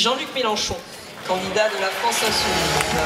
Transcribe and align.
Jean-Luc 0.00 0.34
Mélenchon, 0.34 0.76
candidat 1.28 1.68
de 1.68 1.78
la 1.78 1.88
France 1.88 2.22
Insoumise. 2.26 2.96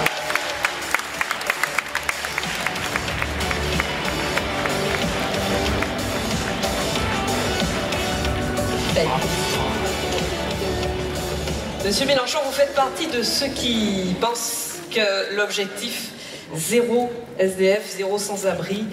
Monsieur 11.84 12.06
Mélenchon, 12.06 12.38
vous 12.46 12.52
faites 12.52 12.76
partie 12.76 13.08
de 13.08 13.24
ceux 13.24 13.48
qui 13.48 14.14
pensent 14.20 14.74
que 14.92 15.34
l'objectif 15.34 16.12
zéro 16.54 17.10
SDF, 17.40 17.96
zéro 17.96 18.18
sans-abri 18.18 18.84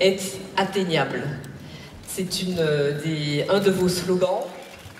est 0.00 0.22
atteignable. 0.56 1.24
C'est 2.08 2.26
euh, 2.58 3.44
un 3.50 3.60
de 3.60 3.70
vos 3.70 3.90
slogans. 3.90 4.46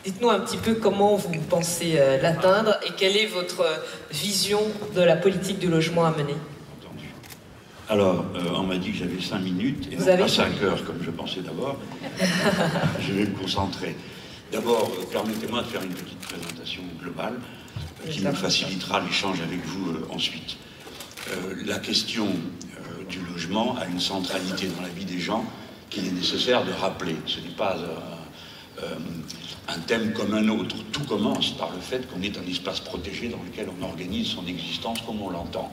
Dites-nous 0.04 0.30
un 0.30 0.40
petit 0.40 0.56
peu 0.56 0.74
comment 0.74 1.16
vous 1.16 1.30
pensez 1.48 1.94
euh, 1.96 2.20
l'atteindre 2.20 2.78
et 2.86 2.90
quelle 2.96 3.16
est 3.16 3.26
votre 3.26 3.64
vision 4.10 4.60
de 4.94 5.02
la 5.02 5.16
politique 5.16 5.58
du 5.58 5.68
logement 5.68 6.06
à 6.06 6.10
mener. 6.10 6.34
Alors, 7.88 8.24
euh, 8.36 8.40
on 8.54 8.62
m'a 8.62 8.76
dit 8.76 8.92
que 8.92 8.98
j'avais 8.98 9.20
cinq 9.20 9.40
minutes 9.40 9.88
et 9.90 9.96
vous 9.96 10.04
non 10.08 10.16
pas 10.16 10.28
cinq 10.28 10.62
heures 10.62 10.84
comme 10.84 11.02
je 11.02 11.10
pensais 11.10 11.40
d'abord. 11.40 11.76
je 13.00 13.12
vais 13.12 13.26
me 13.26 13.36
concentrer. 13.36 13.96
D'abord, 14.52 14.90
permettez-moi 15.10 15.62
de 15.62 15.66
faire 15.66 15.82
une 15.82 15.94
petite 15.94 16.20
présentation 16.20 16.82
globale 17.00 17.34
qui 18.08 18.22
nous 18.22 18.34
facilitera 18.34 19.00
l'échange 19.00 19.40
avec 19.40 19.64
vous 19.64 19.96
ensuite. 20.10 20.56
la 21.66 21.78
question 21.78 22.28
du 23.08 23.18
logement 23.32 23.76
a 23.76 23.86
une 23.86 24.00
centralité 24.00 24.68
dans 24.68 24.82
la 24.82 24.88
vie 24.88 25.04
des 25.04 25.18
gens 25.18 25.44
qu'il 25.90 26.06
est 26.06 26.12
nécessaire 26.12 26.64
de 26.64 26.72
rappeler. 26.72 27.16
Ce 27.26 27.40
n'est 27.40 27.54
pas 27.56 27.76
euh, 27.76 28.84
euh, 28.84 28.96
un 29.74 29.78
thème 29.80 30.12
comme 30.12 30.34
un 30.34 30.48
autre. 30.48 30.76
Tout 30.92 31.04
commence 31.04 31.50
par 31.50 31.70
le 31.72 31.80
fait 31.80 32.06
qu'on 32.10 32.22
est 32.22 32.36
un 32.36 32.50
espace 32.50 32.80
protégé 32.80 33.28
dans 33.28 33.42
lequel 33.42 33.68
on 33.78 33.84
organise 33.84 34.28
son 34.28 34.46
existence 34.46 34.98
comme 35.06 35.22
on 35.22 35.30
l'entend. 35.30 35.70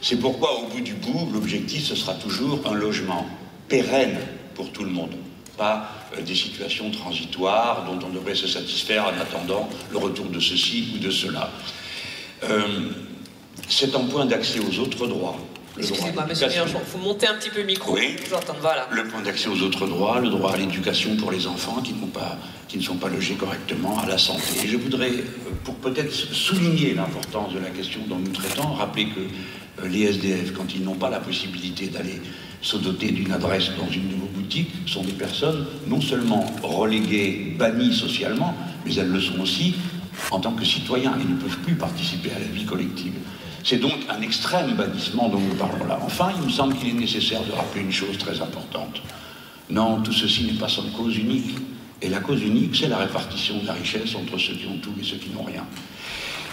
C'est 0.00 0.16
pourquoi, 0.16 0.60
au 0.60 0.66
bout 0.68 0.80
du 0.80 0.94
bout, 0.94 1.28
l'objectif, 1.32 1.84
ce 1.84 1.94
sera 1.94 2.14
toujours 2.14 2.60
un 2.66 2.74
logement 2.74 3.26
pérenne 3.68 4.18
pour 4.54 4.70
tout 4.70 4.84
le 4.84 4.90
monde, 4.90 5.14
pas 5.56 5.90
euh, 6.16 6.22
des 6.22 6.34
situations 6.34 6.90
transitoires 6.90 7.84
dont 7.86 8.06
on 8.06 8.10
devrait 8.10 8.34
se 8.34 8.46
satisfaire 8.46 9.06
en 9.06 9.20
attendant 9.20 9.68
le 9.90 9.98
retour 9.98 10.26
de 10.26 10.40
ceci 10.40 10.92
ou 10.94 10.98
de 10.98 11.10
cela. 11.10 11.50
c'est 13.68 13.94
un 13.94 14.04
point 14.04 14.26
d'accès 14.26 14.60
aux 14.60 14.78
autres 14.78 15.06
droits. 15.06 15.38
Excusez-moi, 15.76 16.24
monsieur 16.28 16.46
il 16.46 16.86
faut 16.86 16.98
monter 16.98 17.26
un 17.26 17.34
petit 17.34 17.50
peu 17.50 17.60
le 17.60 17.66
micro. 17.66 17.94
Oui. 17.94 18.16
voilà. 18.60 18.88
Le 18.92 19.04
point 19.04 19.22
d'accès 19.22 19.48
aux 19.48 19.60
autres 19.62 19.86
droits, 19.86 20.20
le 20.20 20.28
droit 20.28 20.52
à 20.52 20.56
l'éducation 20.56 21.16
pour 21.16 21.32
les 21.32 21.46
enfants 21.46 21.80
qui, 21.82 21.92
pas, 21.92 22.38
qui 22.68 22.78
ne 22.78 22.82
sont 22.82 22.96
pas 22.96 23.08
logés 23.08 23.34
correctement, 23.34 23.98
à 23.98 24.06
la 24.06 24.18
santé. 24.18 24.42
Et 24.64 24.68
je 24.68 24.76
voudrais, 24.76 25.10
euh, 25.10 25.22
pour 25.64 25.74
peut-être 25.76 26.12
souligner 26.12 26.94
l'importance 26.94 27.54
de 27.54 27.58
la 27.58 27.70
question 27.70 28.00
dont 28.08 28.18
nous 28.18 28.30
traitons, 28.30 28.72
rappeler 28.74 29.06
que 29.06 29.20
euh, 29.82 29.88
les 29.88 30.02
SDF, 30.02 30.52
quand 30.52 30.74
ils 30.74 30.84
n'ont 30.84 30.94
pas 30.94 31.10
la 31.10 31.20
possibilité 31.20 31.88
d'aller 31.88 32.20
se 32.62 32.76
doter 32.76 33.10
d'une 33.10 33.32
adresse 33.32 33.70
dans 33.76 33.90
une 33.90 34.04
nouvelle 34.04 34.30
boutique, 34.32 34.70
sont 34.86 35.02
des 35.02 35.12
personnes 35.12 35.66
non 35.88 36.00
seulement 36.00 36.46
reléguées, 36.62 37.56
bannies 37.58 37.94
socialement, 37.94 38.54
mais 38.86 38.94
elles 38.94 39.10
le 39.10 39.20
sont 39.20 39.40
aussi 39.40 39.74
en 40.30 40.38
tant 40.38 40.52
que 40.52 40.64
citoyens 40.64 41.14
et 41.20 41.24
ne 41.24 41.36
peuvent 41.36 41.58
plus 41.58 41.74
participer 41.74 42.30
à 42.30 42.38
la 42.38 42.46
vie 42.46 42.64
collective. 42.64 43.14
C'est 43.64 43.78
donc 43.78 43.94
un 44.10 44.20
extrême 44.20 44.74
bannissement 44.74 45.30
dont 45.30 45.40
nous 45.40 45.54
parlons 45.54 45.86
là. 45.86 45.98
Enfin, 46.02 46.32
il 46.36 46.42
me 46.42 46.50
semble 46.50 46.76
qu'il 46.76 46.90
est 46.90 47.00
nécessaire 47.00 47.42
de 47.44 47.52
rappeler 47.52 47.80
une 47.80 47.92
chose 47.92 48.18
très 48.18 48.42
importante. 48.42 49.00
Non, 49.70 50.02
tout 50.02 50.12
ceci 50.12 50.44
n'est 50.44 50.58
pas 50.58 50.68
sans 50.68 50.82
cause 50.90 51.16
unique. 51.16 51.56
Et 52.02 52.10
la 52.10 52.20
cause 52.20 52.42
unique, 52.42 52.76
c'est 52.76 52.88
la 52.88 52.98
répartition 52.98 53.58
de 53.58 53.66
la 53.66 53.72
richesse 53.72 54.14
entre 54.14 54.36
ceux 54.36 54.52
qui 54.52 54.66
ont 54.66 54.76
tout 54.76 54.92
et 55.00 55.04
ceux 55.04 55.16
qui 55.16 55.30
n'ont 55.30 55.44
rien. 55.44 55.64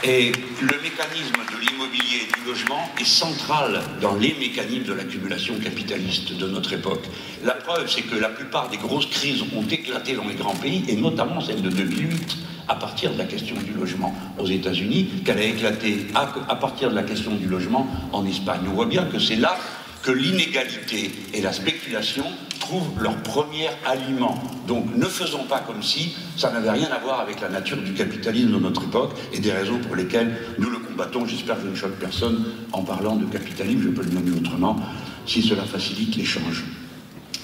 Et 0.04 0.32
le 0.62 0.82
mécanisme 0.82 1.36
de 1.54 1.59
l'immobilier 1.59 2.22
et 2.23 2.39
du 2.39 2.48
logement 2.48 2.89
est 2.98 3.06
central 3.06 3.82
dans 4.02 4.16
les 4.16 4.34
mécanismes 4.39 4.86
de 4.86 4.94
l'accumulation 4.94 5.56
capitaliste 5.56 6.38
de 6.38 6.48
notre 6.48 6.72
époque. 6.72 7.04
La 7.44 7.56
preuve, 7.56 7.92
c'est 7.92 8.04
que 8.04 8.16
la 8.16 8.30
plupart 8.30 8.70
des 8.70 8.78
grosses 8.78 9.08
crises 9.08 9.43
ont 9.54 9.67
éclaté 9.67 10.14
dans 10.14 10.26
les 10.26 10.36
grands 10.36 10.55
pays, 10.55 10.86
et 10.88 10.95
notamment 10.95 11.42
celle 11.42 11.61
de 11.61 11.70
2008, 11.70 12.38
à 12.71 12.76
partir 12.76 13.11
de 13.11 13.17
la 13.17 13.26
question 13.26 13.55
du 13.58 13.73
logement 13.73 14.15
aux 14.39 14.48
États-Unis, 14.48 15.23
qu'elle 15.26 15.39
a 15.39 15.43
éclaté 15.43 16.08
à, 16.15 16.55
partir 16.55 16.89
de 16.89 16.95
la 16.95 17.04
question 17.04 17.36
du 17.36 17.45
logement 17.48 17.86
en 18.14 18.26
Espagne. 18.26 18.61
On 18.70 18.73
voit 18.73 18.86
bien 18.86 19.04
que 19.04 19.20
c'est 19.20 19.36
là 19.36 19.58
que 20.04 20.11
l'inégalité 20.11 21.11
et 21.33 21.42
la 21.42 21.52
spéculation 21.52 22.23
trouvent 22.61 22.92
leur 23.02 23.17
premier 23.23 23.67
aliment. 23.86 24.42
Donc 24.70 24.86
ne 24.95 25.05
faisons 25.05 25.43
pas 25.43 25.60
comme 25.60 25.83
si 25.83 26.15
ça 26.37 26.49
n'avait 26.49 26.71
rien 26.71 26.87
à 26.92 26.99
voir 26.99 27.20
avec 27.20 27.42
la 27.42 27.49
nature 27.49 27.76
du 27.76 27.93
capitalisme 27.93 28.54
de 28.54 28.60
notre 28.60 28.86
époque 28.86 29.11
et 29.33 29.39
des 29.39 29.52
raisons 29.52 29.80
pour 29.80 29.98
lesquelles 29.98 30.33
nous 30.58 30.70
le 30.70 30.77
combattons. 30.77 31.26
J'espère 31.26 31.58
que 31.58 31.64
je 31.65 31.71
ne 31.71 31.76
choque 31.76 31.99
personne 31.99 32.45
en 32.71 32.83
parlant 32.83 33.17
de 33.17 33.26
capitalisme, 33.26 33.81
je 33.83 33.89
peux 33.89 34.04
le 34.04 34.11
nommer 34.11 34.31
autrement, 34.31 34.77
si 35.26 35.42
cela 35.42 35.64
facilite 35.64 36.15
l'échange. 36.15 36.64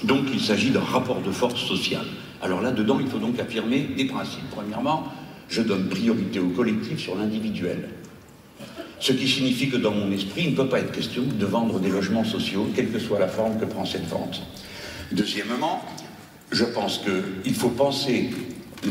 Donc 0.04 0.22
il 0.32 0.40
s'agit 0.40 0.70
d'un 0.70 0.80
rapport 0.80 1.20
de 1.20 1.30
force 1.30 1.60
sociale. 1.60 2.06
Alors 2.40 2.60
là-dedans, 2.60 2.98
il 3.00 3.08
faut 3.08 3.18
donc 3.18 3.38
affirmer 3.38 3.80
des 3.96 4.04
principes. 4.04 4.48
Premièrement, 4.50 5.12
je 5.48 5.62
donne 5.62 5.88
priorité 5.88 6.38
au 6.38 6.48
collectif 6.48 6.98
sur 6.98 7.16
l'individuel. 7.16 7.88
Ce 9.00 9.12
qui 9.12 9.28
signifie 9.28 9.68
que 9.68 9.76
dans 9.76 9.92
mon 9.92 10.10
esprit, 10.12 10.42
il 10.44 10.50
ne 10.50 10.56
peut 10.56 10.68
pas 10.68 10.80
être 10.80 10.92
question 10.92 11.22
de 11.22 11.46
vendre 11.46 11.78
des 11.78 11.88
logements 11.88 12.24
sociaux, 12.24 12.68
quelle 12.74 12.90
que 12.90 12.98
soit 12.98 13.18
la 13.18 13.28
forme 13.28 13.58
que 13.58 13.64
prend 13.64 13.84
cette 13.84 14.06
vente. 14.08 14.42
Deuxièmement, 15.12 15.82
je 16.50 16.64
pense 16.64 17.00
qu'il 17.44 17.54
faut 17.54 17.70
penser 17.70 18.30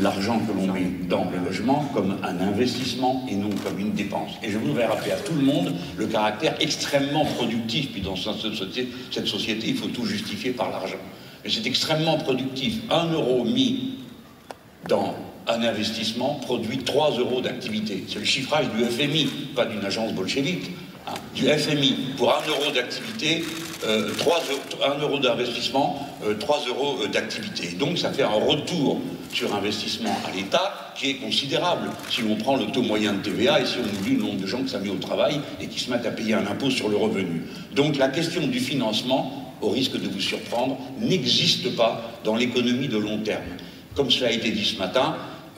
l'argent 0.00 0.40
que 0.40 0.52
l'on 0.52 0.72
met 0.72 0.90
dans 1.08 1.30
le 1.30 1.38
logement 1.44 1.90
comme 1.94 2.16
un 2.22 2.40
investissement 2.40 3.26
et 3.30 3.34
non 3.36 3.50
comme 3.64 3.78
une 3.78 3.92
dépense. 3.92 4.32
Et 4.42 4.50
je 4.50 4.58
voudrais 4.58 4.86
rappeler 4.86 5.12
à 5.12 5.16
tout 5.16 5.34
le 5.34 5.42
monde 5.42 5.74
le 5.96 6.06
caractère 6.06 6.56
extrêmement 6.60 7.24
productif, 7.24 7.92
puis 7.92 8.00
dans 8.00 8.16
cette 8.16 9.26
société, 9.26 9.68
il 9.68 9.76
faut 9.76 9.88
tout 9.88 10.04
justifier 10.04 10.50
par 10.52 10.70
l'argent. 10.70 10.98
Mais 11.44 11.50
c'est 11.50 11.66
extrêmement 11.66 12.18
productif. 12.18 12.80
Un 12.90 13.12
euro 13.12 13.44
mis 13.44 13.94
dans 14.88 15.14
un 15.48 15.62
investissement 15.62 16.34
produit 16.34 16.78
3 16.78 17.18
euros 17.18 17.40
d'activité. 17.40 18.04
C'est 18.08 18.18
le 18.18 18.24
chiffrage 18.24 18.66
du 18.76 18.84
FMI, 18.84 19.26
pas 19.56 19.64
d'une 19.64 19.84
agence 19.84 20.12
bolchevique, 20.12 20.70
hein, 21.06 21.14
du 21.34 21.46
FMI. 21.46 21.96
Pour 22.16 22.34
1 22.34 22.48
euro 22.48 22.70
d'activité, 22.72 23.44
euh, 23.86 24.10
1 24.84 25.00
euro 25.00 25.18
d'investissement, 25.18 26.06
3 26.38 26.56
euh, 26.56 26.68
euros 26.68 26.98
euh, 27.02 27.08
d'activité. 27.08 27.68
Donc 27.78 27.98
ça 27.98 28.12
fait 28.12 28.22
un 28.22 28.28
retour 28.28 29.00
sur 29.32 29.54
investissement 29.54 30.16
à 30.26 30.36
l'État 30.36 30.92
qui 30.96 31.10
est 31.10 31.14
considérable 31.14 31.90
si 32.10 32.22
l'on 32.22 32.36
prend 32.36 32.56
le 32.56 32.66
taux 32.66 32.82
moyen 32.82 33.14
de 33.14 33.22
TVA 33.22 33.60
et 33.60 33.66
si 33.66 33.76
on 33.78 33.98
oublie 33.98 34.16
le 34.16 34.22
nombre 34.22 34.40
de 34.40 34.46
gens 34.46 34.62
que 34.62 34.68
ça 34.68 34.78
met 34.78 34.90
au 34.90 34.96
travail 34.96 35.40
et 35.60 35.66
qui 35.66 35.80
se 35.80 35.90
mettent 35.90 36.06
à 36.06 36.10
payer 36.10 36.34
un 36.34 36.46
impôt 36.46 36.70
sur 36.70 36.88
le 36.88 36.96
revenu. 36.96 37.44
Donc 37.74 37.96
la 37.96 38.08
question 38.08 38.46
du 38.46 38.58
financement, 38.58 39.54
au 39.60 39.70
risque 39.70 40.00
de 40.00 40.08
vous 40.08 40.20
surprendre, 40.20 40.76
n'existe 41.00 41.74
pas 41.76 42.12
dans 42.24 42.36
l'économie 42.36 42.88
de 42.88 42.98
long 42.98 43.18
terme. 43.18 43.42
Comme 43.94 44.10
cela 44.10 44.28
a 44.28 44.32
été 44.32 44.50
dit 44.50 44.64
ce 44.64 44.78
matin, 44.78 45.16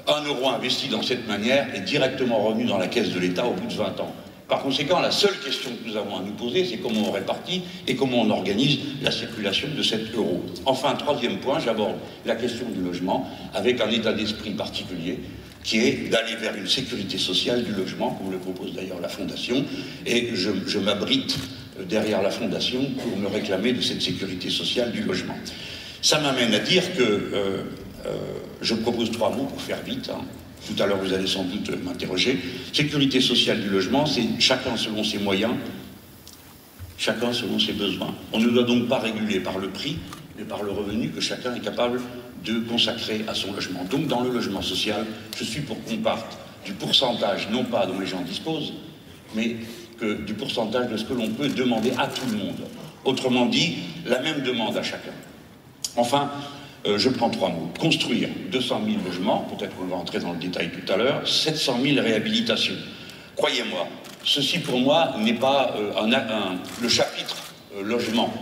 un 0.08 0.24
euro 0.24 0.48
investi 0.48 0.88
dans 0.88 1.02
cette 1.02 1.26
manière 1.28 1.74
est 1.74 1.80
directement 1.80 2.42
revenu 2.42 2.64
dans 2.64 2.78
la 2.78 2.88
caisse 2.88 3.10
de 3.10 3.18
l'État 3.18 3.46
au 3.46 3.52
bout 3.52 3.66
de 3.66 3.74
20 3.74 4.00
ans. 4.00 4.14
Par 4.50 4.64
conséquent, 4.64 4.98
la 4.98 5.12
seule 5.12 5.38
question 5.38 5.70
que 5.70 5.88
nous 5.88 5.96
avons 5.96 6.16
à 6.16 6.22
nous 6.22 6.32
poser, 6.32 6.64
c'est 6.64 6.78
comment 6.78 7.08
on 7.08 7.12
répartit 7.12 7.62
et 7.86 7.94
comment 7.94 8.22
on 8.22 8.30
organise 8.30 8.80
la 9.00 9.12
circulation 9.12 9.68
de 9.76 9.82
cet 9.82 10.12
euro. 10.12 10.44
Enfin, 10.66 10.94
troisième 10.94 11.38
point, 11.38 11.60
j'aborde 11.60 11.94
la 12.26 12.34
question 12.34 12.66
du 12.68 12.80
logement 12.82 13.30
avec 13.54 13.80
un 13.80 13.88
état 13.90 14.12
d'esprit 14.12 14.50
particulier 14.50 15.20
qui 15.62 15.78
est 15.78 16.08
d'aller 16.10 16.34
vers 16.34 16.56
une 16.56 16.66
sécurité 16.66 17.16
sociale 17.16 17.62
du 17.62 17.72
logement, 17.72 18.10
comme 18.10 18.32
le 18.32 18.38
propose 18.38 18.72
d'ailleurs 18.74 19.00
la 19.00 19.08
Fondation, 19.08 19.64
et 20.04 20.30
je, 20.34 20.78
m'abrite 20.78 21.38
derrière 21.88 22.20
la 22.20 22.30
Fondation 22.30 22.80
pour 22.98 23.16
me 23.16 23.28
réclamer 23.28 23.72
de 23.72 23.80
cette 23.80 24.02
sécurité 24.02 24.50
sociale 24.50 24.90
du 24.90 25.02
logement. 25.02 25.36
Ça 26.02 26.18
m'amène 26.18 26.54
à 26.54 26.58
dire 26.58 26.82
que 26.96 27.02
euh, 27.02 27.62
euh, 28.06 28.16
je 28.60 28.74
propose 28.74 29.10
trois 29.10 29.30
mots 29.30 29.44
pour 29.44 29.60
faire 29.60 29.82
vite. 29.82 30.10
Hein. 30.10 30.22
Tout 30.66 30.82
à 30.82 30.86
l'heure, 30.86 30.98
vous 30.98 31.12
allez 31.12 31.26
sans 31.26 31.44
doute 31.44 31.70
m'interroger. 31.82 32.38
Sécurité 32.72 33.20
sociale 33.20 33.60
du 33.60 33.68
logement, 33.68 34.06
c'est 34.06 34.24
chacun 34.38 34.76
selon 34.76 35.02
ses 35.02 35.18
moyens, 35.18 35.54
chacun 36.98 37.32
selon 37.32 37.58
ses 37.58 37.72
besoins. 37.72 38.14
On 38.32 38.40
ne 38.40 38.48
doit 38.48 38.64
donc 38.64 38.88
pas 38.88 38.98
réguler 38.98 39.40
par 39.40 39.58
le 39.58 39.68
prix, 39.68 39.96
mais 40.36 40.44
par 40.44 40.62
le 40.62 40.70
revenu 40.70 41.08
que 41.10 41.20
chacun 41.20 41.54
est 41.54 41.60
capable 41.60 42.00
de 42.44 42.60
consacrer 42.60 43.24
à 43.26 43.34
son 43.34 43.52
logement. 43.52 43.84
Donc, 43.90 44.06
dans 44.06 44.22
le 44.22 44.30
logement 44.30 44.62
social, 44.62 45.06
je 45.36 45.44
suis 45.44 45.60
pour 45.60 45.82
qu'on 45.84 45.96
parte 45.98 46.38
du 46.64 46.72
pourcentage, 46.72 47.48
non 47.50 47.64
pas 47.64 47.86
dont 47.86 47.98
les 47.98 48.06
gens 48.06 48.20
disposent, 48.22 48.72
mais 49.34 49.56
du 50.26 50.34
pourcentage 50.34 50.90
de 50.90 50.96
ce 50.96 51.04
que 51.04 51.12
l'on 51.12 51.28
peut 51.28 51.48
demander 51.48 51.92
à 51.98 52.06
tout 52.06 52.26
le 52.30 52.38
monde. 52.38 52.60
Autrement 53.04 53.46
dit, 53.46 53.76
la 54.06 54.20
même 54.20 54.42
demande 54.42 54.76
à 54.76 54.82
chacun. 54.82 55.12
Enfin, 55.96 56.30
euh, 56.86 56.98
je 56.98 57.08
prends 57.10 57.30
trois 57.30 57.50
mots. 57.50 57.70
Construire 57.78 58.28
200 58.50 58.82
000 58.84 58.96
logements, 59.04 59.46
peut-être 59.56 59.76
qu'on 59.76 59.84
va 59.84 59.96
entrer 59.96 60.18
dans 60.18 60.32
le 60.32 60.38
détail 60.38 60.70
tout 60.70 60.92
à 60.92 60.96
l'heure, 60.96 61.26
700 61.28 61.78
000 61.82 62.02
réhabilitations. 62.02 62.74
Croyez-moi, 63.36 63.86
ceci 64.24 64.58
pour 64.58 64.78
moi 64.78 65.14
n'est 65.18 65.34
pas 65.34 65.74
euh, 65.76 65.92
le 66.80 66.88
chapitre 66.88 67.36
euh, 67.76 67.82
logement 67.82 68.32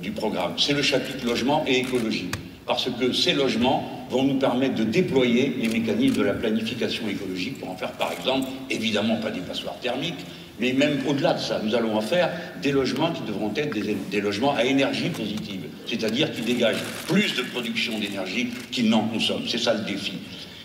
du 0.00 0.10
programme, 0.10 0.54
c'est 0.56 0.72
le 0.72 0.80
chapitre 0.80 1.26
logement 1.26 1.62
et 1.66 1.80
écologie. 1.80 2.30
Parce 2.66 2.88
que 2.98 3.12
ces 3.12 3.34
logements 3.34 4.06
vont 4.08 4.22
nous 4.22 4.38
permettre 4.38 4.74
de 4.74 4.84
déployer 4.84 5.54
les 5.60 5.68
mécanismes 5.68 6.16
de 6.16 6.22
la 6.22 6.32
planification 6.32 7.06
écologique 7.08 7.58
pour 7.60 7.68
en 7.70 7.76
faire, 7.76 7.92
par 7.92 8.10
exemple, 8.10 8.48
évidemment 8.70 9.16
pas 9.16 9.30
des 9.30 9.40
passoires 9.40 9.78
thermiques, 9.80 10.24
mais 10.60 10.72
même 10.72 11.00
au-delà 11.06 11.34
de 11.34 11.40
ça, 11.40 11.60
nous 11.62 11.74
allons 11.74 11.96
en 11.96 12.00
faire 12.00 12.30
des 12.62 12.72
logements 12.72 13.12
qui 13.12 13.22
devront 13.22 13.52
être 13.54 13.74
des, 14.10 14.20
logements 14.20 14.54
à 14.54 14.64
énergie 14.64 15.10
positive, 15.10 15.62
c'est-à-dire 15.86 16.32
qui 16.32 16.42
dégagent 16.42 16.82
plus 17.06 17.34
de 17.34 17.42
production 17.42 17.98
d'énergie 17.98 18.48
qu'ils 18.70 18.88
n'en 18.88 19.02
consomment. 19.02 19.46
C'est 19.46 19.58
ça 19.58 19.74
le 19.74 19.84
défi. 19.84 20.14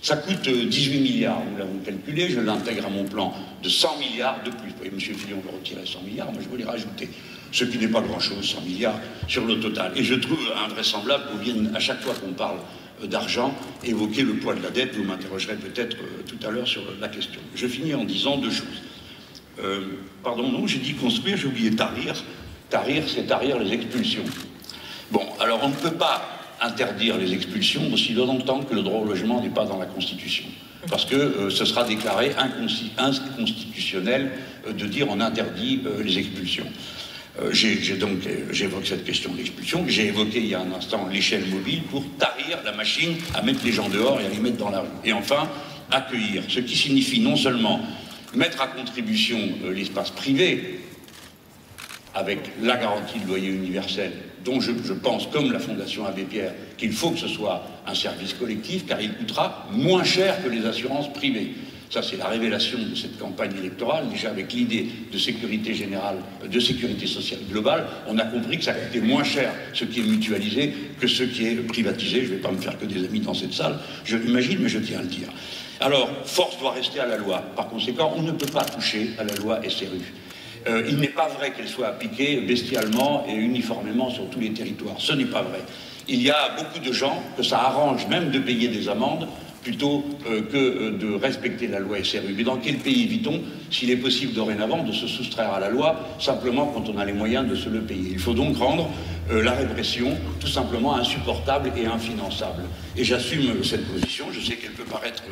Ça 0.01 0.15
coûte 0.15 0.49
18 0.49 0.97
euh, 0.97 1.01
milliards, 1.01 1.41
nous 1.51 1.57
l'avons 1.57 1.77
calculé, 1.85 2.29
je 2.29 2.39
l'intègre 2.39 2.87
à 2.87 2.89
mon 2.89 3.03
plan 3.03 3.33
de 3.61 3.69
100 3.69 3.99
milliards 3.99 4.41
de 4.43 4.49
plus. 4.49 4.71
Vous 4.79 4.85
M. 4.85 4.99
Fillon 4.99 5.41
veut 5.41 5.55
retirer 5.55 5.85
100 5.85 6.01
milliards, 6.01 6.31
moi 6.31 6.41
je 6.43 6.49
veux 6.49 6.57
les 6.57 6.63
rajouter. 6.63 7.07
Ce 7.51 7.65
qui 7.65 7.77
n'est 7.77 7.87
pas 7.87 8.01
grand-chose, 8.01 8.43
100 8.43 8.61
milliards 8.61 8.99
sur 9.27 9.45
le 9.45 9.59
total. 9.59 9.91
Et 9.95 10.03
je 10.03 10.15
trouve 10.15 10.39
invraisemblable 10.65 11.25
qu'on 11.31 11.37
vienne, 11.37 11.71
à 11.75 11.79
chaque 11.79 12.01
fois 12.01 12.15
qu'on 12.15 12.33
parle 12.33 12.57
euh, 13.03 13.07
d'argent, 13.07 13.53
évoquer 13.83 14.23
le 14.23 14.33
poids 14.35 14.55
de 14.55 14.63
la 14.63 14.71
dette. 14.71 14.95
Vous 14.95 15.03
m'interrogerez 15.03 15.55
peut-être 15.55 15.97
euh, 15.97 16.23
tout 16.25 16.47
à 16.47 16.49
l'heure 16.49 16.67
sur 16.67 16.81
la 16.99 17.09
question. 17.09 17.41
Je 17.53 17.67
finis 17.67 17.93
en 17.93 18.03
disant 18.03 18.37
deux 18.37 18.49
choses. 18.49 18.81
Pardon, 20.23 20.49
non, 20.49 20.67
j'ai 20.67 20.79
dit 20.79 20.93
construire, 20.93 21.37
j'ai 21.37 21.47
oublié 21.47 21.71
tarir. 21.71 22.15
Tarir, 22.69 23.03
c'est 23.07 23.27
tarir 23.27 23.59
les 23.59 23.73
expulsions. 23.73 24.23
Bon, 25.11 25.23
alors 25.39 25.59
on 25.63 25.69
ne 25.69 25.75
peut 25.75 25.91
pas 25.91 26.21
interdire 26.61 27.17
les 27.17 27.33
expulsions 27.33 27.91
aussi 27.91 28.13
longtemps 28.13 28.61
que 28.61 28.73
le 28.73 28.81
droit 28.81 29.01
au 29.01 29.05
logement 29.05 29.41
n'est 29.41 29.49
pas 29.49 29.65
dans 29.65 29.77
la 29.77 29.87
Constitution. 29.87 30.45
Parce 30.89 31.05
que 31.05 31.15
euh, 31.15 31.49
ce 31.49 31.65
sera 31.65 31.83
déclaré 31.83 32.31
inconstitutionnel 32.37 34.31
euh, 34.67 34.73
de 34.73 34.85
dire 34.85 35.07
on 35.09 35.19
interdit 35.19 35.81
euh, 35.85 36.03
les 36.03 36.17
expulsions. 36.17 36.65
j'ai 37.51 37.79
j'évoque 38.51 38.85
cette 38.85 39.05
question 39.05 39.31
de 39.31 39.37
l'expulsion. 39.37 39.85
J'ai 39.87 40.07
évoqué 40.07 40.39
il 40.39 40.47
y 40.47 40.55
a 40.55 40.61
un 40.61 40.71
instant 40.71 41.07
l'échelle 41.11 41.45
mobile 41.47 41.83
pour 41.83 42.03
tarir 42.17 42.59
la 42.63 42.71
machine 42.71 43.15
à 43.33 43.41
mettre 43.41 43.63
les 43.63 43.71
gens 43.71 43.89
dehors 43.89 44.19
et 44.21 44.25
à 44.25 44.29
les 44.29 44.39
mettre 44.39 44.57
dans 44.57 44.69
la 44.69 44.81
rue. 44.81 44.87
Et 45.05 45.13
enfin, 45.13 45.47
accueillir, 45.91 46.43
ce 46.47 46.59
qui 46.59 46.75
signifie 46.75 47.19
non 47.19 47.35
seulement 47.35 47.81
mettre 48.33 48.61
à 48.61 48.67
contribution 48.67 49.37
l'espace 49.73 50.11
privé 50.11 50.79
avec 52.13 52.39
la 52.61 52.77
garantie 52.77 53.19
de 53.19 53.27
loyer 53.27 53.49
universel 53.49 54.11
dont 54.43 54.59
je, 54.59 54.71
pense, 54.93 55.27
comme 55.27 55.51
la 55.51 55.59
Fondation 55.59 56.05
Abbé 56.05 56.23
Pierre, 56.23 56.53
qu'il 56.77 56.91
faut 56.91 57.11
que 57.11 57.19
ce 57.19 57.27
soit 57.27 57.63
un 57.85 57.93
service 57.93 58.33
collectif, 58.33 58.85
car 58.85 58.99
il 58.99 59.13
coûtera 59.13 59.67
moins 59.71 60.03
cher 60.03 60.43
que 60.43 60.49
les 60.49 60.65
assurances 60.65 61.11
privées. 61.13 61.51
Ça, 61.89 62.01
c'est 62.01 62.15
la 62.15 62.27
révélation 62.27 62.79
de 62.79 62.95
cette 62.95 63.19
campagne 63.19 63.51
électorale. 63.59 64.07
Déjà, 64.09 64.29
avec 64.29 64.53
l'idée 64.53 64.87
de 65.11 65.17
sécurité 65.17 65.73
générale, 65.73 66.15
de 66.49 66.59
sécurité 66.59 67.05
sociale 67.05 67.41
globale, 67.49 67.85
on 68.07 68.17
a 68.17 68.23
compris 68.23 68.57
que 68.57 68.63
ça 68.63 68.73
coûtait 68.73 69.01
moins 69.01 69.25
cher 69.25 69.51
ce 69.73 69.83
qui 69.83 69.99
est 69.99 70.03
mutualisé 70.03 70.73
que 70.99 71.07
ce 71.07 71.23
qui 71.23 71.47
est 71.47 71.55
privatisé. 71.55 72.21
Je 72.21 72.31
ne 72.31 72.35
vais 72.35 72.41
pas 72.41 72.51
me 72.51 72.61
faire 72.61 72.79
que 72.79 72.85
des 72.85 73.05
amis 73.05 73.19
dans 73.19 73.33
cette 73.33 73.53
salle, 73.53 73.77
je 74.05 74.15
l'imagine, 74.15 74.59
mais 74.61 74.69
je 74.69 74.79
tiens 74.79 74.99
à 74.99 75.01
le 75.01 75.09
dire. 75.09 75.27
Alors, 75.81 76.09
force 76.25 76.59
doit 76.59 76.73
rester 76.73 76.99
à 76.99 77.07
la 77.07 77.17
loi. 77.17 77.41
Par 77.55 77.67
conséquent, 77.67 78.13
on 78.15 78.21
ne 78.21 78.31
peut 78.31 78.45
pas 78.45 78.63
toucher 78.63 79.09
à 79.17 79.23
la 79.23 79.33
loi 79.33 79.59
SRU. 79.67 80.13
Euh, 80.67 80.85
il 80.87 80.97
n'est 80.97 81.07
pas 81.07 81.27
vrai 81.27 81.53
qu'elle 81.53 81.67
soit 81.67 81.87
appliquée 81.87 82.41
bestialement 82.41 83.25
et 83.27 83.33
uniformément 83.33 84.11
sur 84.11 84.29
tous 84.29 84.39
les 84.39 84.53
territoires. 84.53 84.93
Ce 84.99 85.13
n'est 85.13 85.25
pas 85.25 85.41
vrai. 85.41 85.59
Il 86.07 86.21
y 86.21 86.29
a 86.29 86.55
beaucoup 86.55 86.77
de 86.77 86.93
gens 86.93 87.23
que 87.35 87.41
ça 87.41 87.61
arrange 87.61 88.05
même 88.07 88.29
de 88.29 88.37
payer 88.37 88.67
des 88.67 88.89
amendes 88.89 89.27
plutôt 89.63 90.03
euh, 90.27 90.41
que 90.41 90.57
euh, 90.57 90.91
de 90.97 91.13
respecter 91.13 91.67
la 91.67 91.79
loi 91.79 92.03
SRU. 92.03 92.33
Mais 92.35 92.43
dans 92.43 92.57
quel 92.57 92.77
pays 92.77 93.05
vit-on 93.07 93.41
s'il 93.69 93.91
est 93.91 93.97
possible 93.97 94.33
dorénavant 94.33 94.83
de 94.83 94.91
se 94.91 95.07
soustraire 95.07 95.53
à 95.53 95.59
la 95.59 95.69
loi 95.69 95.99
simplement 96.19 96.67
quand 96.67 96.89
on 96.89 96.97
a 96.97 97.05
les 97.05 97.13
moyens 97.13 97.47
de 97.47 97.55
se 97.55 97.69
le 97.69 97.81
payer? 97.81 98.09
Il 98.11 98.19
faut 98.19 98.33
donc 98.33 98.57
rendre 98.57 98.89
la 99.29 99.51
répression 99.51 100.17
tout 100.39 100.47
simplement 100.47 100.95
insupportable 100.95 101.71
et 101.77 101.85
infinançable. 101.85 102.63
Et 102.97 103.03
j'assume 103.03 103.63
cette 103.63 103.85
position. 103.87 104.25
Je 104.33 104.41
sais 104.41 104.55
qu'elle 104.55 104.71
peut 104.71 104.83
paraître 104.83 105.23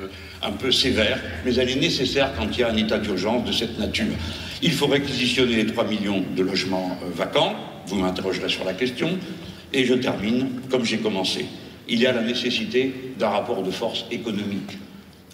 un 0.41 0.51
peu 0.51 0.71
sévère, 0.71 1.19
mais 1.43 1.55
elle 1.55 1.69
est 1.69 1.75
nécessaire 1.75 2.31
quand 2.37 2.47
il 2.53 2.59
y 2.59 2.63
a 2.63 2.69
un 2.69 2.77
état 2.77 2.97
d'urgence 2.97 3.45
de 3.45 3.51
cette 3.51 3.77
nature. 3.77 4.15
Il 4.61 4.71
faut 4.71 4.87
réquisitionner 4.87 5.55
les 5.55 5.65
3 5.65 5.85
millions 5.85 6.23
de 6.35 6.43
logements 6.43 6.97
euh, 7.01 7.09
vacants. 7.15 7.55
Vous 7.87 7.95
m'interrogerez 7.95 8.49
sur 8.49 8.65
la 8.65 8.73
question. 8.73 9.17
Et 9.71 9.85
je 9.85 9.93
termine 9.93 10.49
comme 10.69 10.83
j'ai 10.83 10.97
commencé. 10.97 11.45
Il 11.89 11.99
y 11.99 12.05
a 12.05 12.13
la 12.13 12.21
nécessité 12.21 12.93
d'un 13.17 13.29
rapport 13.29 13.63
de 13.63 13.71
force 13.71 14.05
économique. 14.11 14.77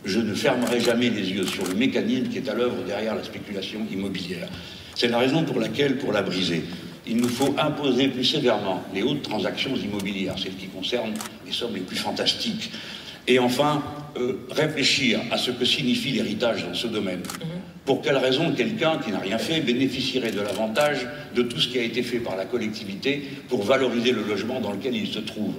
Je 0.06 0.20
ne 0.20 0.34
fermerai 0.34 0.80
jamais 0.80 1.10
les 1.10 1.30
yeux 1.32 1.46
sur 1.46 1.66
le 1.66 1.76
mécanisme 1.76 2.30
qui 2.30 2.38
est 2.38 2.50
à 2.50 2.54
l'œuvre 2.54 2.84
derrière 2.88 3.16
la 3.16 3.24
spéculation 3.24 3.86
immobilière. 3.92 4.48
C'est 4.96 5.10
la 5.10 5.18
raison 5.18 5.44
pour 5.44 5.60
laquelle, 5.60 5.98
pour 5.98 6.14
la 6.14 6.22
briser, 6.22 6.64
il 7.06 7.18
nous 7.18 7.28
faut 7.28 7.54
imposer 7.58 8.08
plus 8.08 8.24
sévèrement 8.24 8.84
les 8.94 9.04
hautes 9.04 9.24
transactions 9.24 9.76
immobilières, 9.76 10.40
celles 10.40 10.56
qui 10.56 10.68
concernent 10.68 11.14
les 11.46 11.52
sommes 11.52 11.76
les 11.76 11.82
plus 11.82 11.98
fantastiques. 11.98 12.72
Et 13.28 13.40
enfin, 13.40 13.84
euh, 14.18 14.46
réfléchir 14.52 15.20
à 15.32 15.38
ce 15.38 15.52
que 15.52 15.66
signifie 15.66 16.12
l'héritage 16.12 16.66
dans 16.66 16.74
ce 16.74 16.88
domaine. 16.88 17.20
Mhm. 17.20 17.48
Pour 17.84 18.02
quelle 18.02 18.18
raison 18.18 18.54
quelqu'un 18.54 18.98
qui 19.04 19.12
n'a 19.12 19.20
rien 19.20 19.38
fait 19.38 19.60
bénéficierait 19.60 20.32
de 20.32 20.40
l'avantage 20.40 21.06
de 21.36 21.42
tout 21.42 21.60
ce 21.60 21.68
qui 21.68 21.80
a 21.80 21.84
été 21.84 22.02
fait 22.02 22.20
par 22.20 22.36
la 22.36 22.46
collectivité 22.46 23.24
pour 23.50 23.64
valoriser 23.64 24.12
le 24.12 24.24
logement 24.24 24.62
dans 24.62 24.72
lequel 24.72 24.96
il 24.96 25.08
se 25.08 25.20
trouve? 25.20 25.56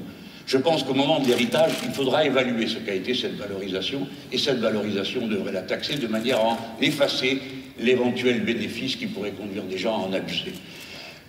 Je 0.46 0.58
pense 0.58 0.84
qu'au 0.84 0.94
moment 0.94 1.18
de 1.18 1.26
l'héritage, 1.26 1.72
il 1.84 1.92
faudra 1.92 2.24
évaluer 2.24 2.68
ce 2.68 2.78
qu'a 2.78 2.94
été 2.94 3.14
cette 3.14 3.36
valorisation, 3.36 4.06
et 4.30 4.38
cette 4.38 4.60
valorisation 4.60 5.26
devrait 5.26 5.52
la 5.52 5.62
taxer 5.62 5.96
de 5.96 6.06
manière 6.06 6.38
à 6.38 6.44
en 6.44 6.58
effacer 6.80 7.42
l'éventuel 7.80 8.42
bénéfice 8.42 8.94
qui 8.94 9.06
pourrait 9.06 9.32
conduire 9.32 9.64
des 9.64 9.76
gens 9.76 9.94
à 9.94 10.06
en 10.06 10.12
abuser. 10.12 10.52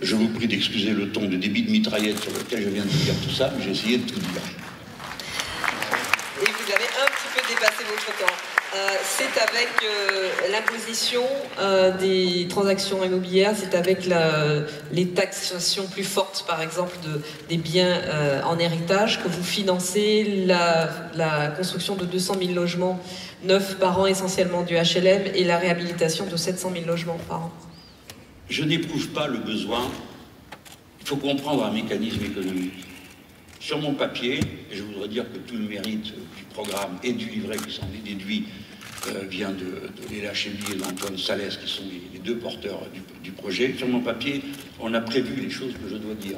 Je 0.02 0.16
vous 0.16 0.28
prie 0.28 0.48
d'excuser 0.48 0.92
le 0.92 1.10
ton 1.10 1.22
de 1.22 1.36
débit 1.36 1.64
de 1.64 1.72
mitraillette 1.72 2.22
sur 2.22 2.32
lequel 2.32 2.62
je 2.62 2.70
viens 2.70 2.84
de 2.84 2.90
dire 2.90 3.16
tout 3.24 3.34
ça, 3.34 3.52
mais 3.58 3.64
j'ai 3.64 3.72
essayé 3.72 3.98
de 3.98 4.08
tout 4.08 4.20
dire. 4.20 4.42
Et 6.40 6.46
vous 6.46 6.72
avez 6.72 6.86
un 6.86 7.08
petit 7.08 7.30
peu 7.34 7.42
dépassé 7.50 7.84
votre 7.90 8.18
temps. 8.20 8.47
Euh, 8.76 8.90
c'est 9.02 9.42
avec 9.42 9.70
euh, 9.82 10.30
l'imposition 10.52 11.24
euh, 11.58 11.98
des 11.98 12.48
transactions 12.50 13.02
immobilières, 13.02 13.54
c'est 13.56 13.74
avec 13.76 14.10
les 14.92 15.08
taxations 15.10 15.88
plus 15.88 16.04
fortes, 16.04 16.44
par 16.46 16.62
exemple, 16.62 16.98
des 17.48 17.58
biens 17.58 18.02
en 18.46 18.60
héritage, 18.60 19.24
que 19.24 19.30
vous 19.30 19.44
financez 19.44 20.46
la, 20.46 21.48
construction 21.56 21.96
de 21.96 22.06
200 22.06 22.36
000 22.40 22.54
logements 22.54 23.00
neufs 23.44 23.78
par 23.78 24.00
an, 24.00 24.06
essentiellement 24.06 24.64
du 24.64 24.76
HLM, 24.76 25.28
et 25.34 25.44
la 25.46 25.58
réhabilitation 25.58 26.26
de 26.26 26.36
700 26.36 26.72
000 26.74 26.86
logements 26.86 27.20
par 27.30 27.44
an. 27.44 27.52
Je 28.50 28.64
n'éprouve 28.64 29.10
pas 29.10 29.28
le 29.28 29.38
besoin. 29.38 29.90
Il 31.02 31.08
faut 31.08 31.18
comprendre 31.18 31.64
un 31.66 31.72
mécanisme 31.72 32.24
économique. 32.26 32.87
Sur 33.68 33.80
mon 33.80 33.96
papier, 33.96 34.40
et 34.72 34.78
je 34.78 34.82
voudrais 34.82 35.10
dire 35.10 35.26
que 35.30 35.40
tout 35.40 35.56
le 35.56 35.68
mérite 35.68 36.06
du 36.06 36.44
programme 36.54 36.98
et 37.04 37.12
du 37.12 37.26
livret 37.26 37.58
qui 37.58 37.76
s'en 37.76 37.84
est 37.94 38.02
déduit 38.02 38.46
euh, 39.10 39.24
vient 39.30 39.50
de, 39.50 39.66
de 39.66 40.10
Léla 40.10 40.34
Chémy 40.34 40.64
et 40.72 40.76
d'Antoine 40.76 41.18
Salès, 41.18 41.58
qui 41.58 41.70
sont 41.70 41.84
les, 42.14 42.20
deux 42.20 42.38
porteurs 42.38 42.80
du, 43.22 43.32
projet. 43.32 43.76
Sur 43.78 43.90
mon 43.90 44.00
papier, 44.00 44.42
on 44.80 44.94
a 44.94 45.02
prévu 45.02 45.42
les 45.42 45.50
choses 45.50 45.74
que 45.74 45.90
je 45.90 45.98
dois 45.98 46.14
dire. 46.14 46.38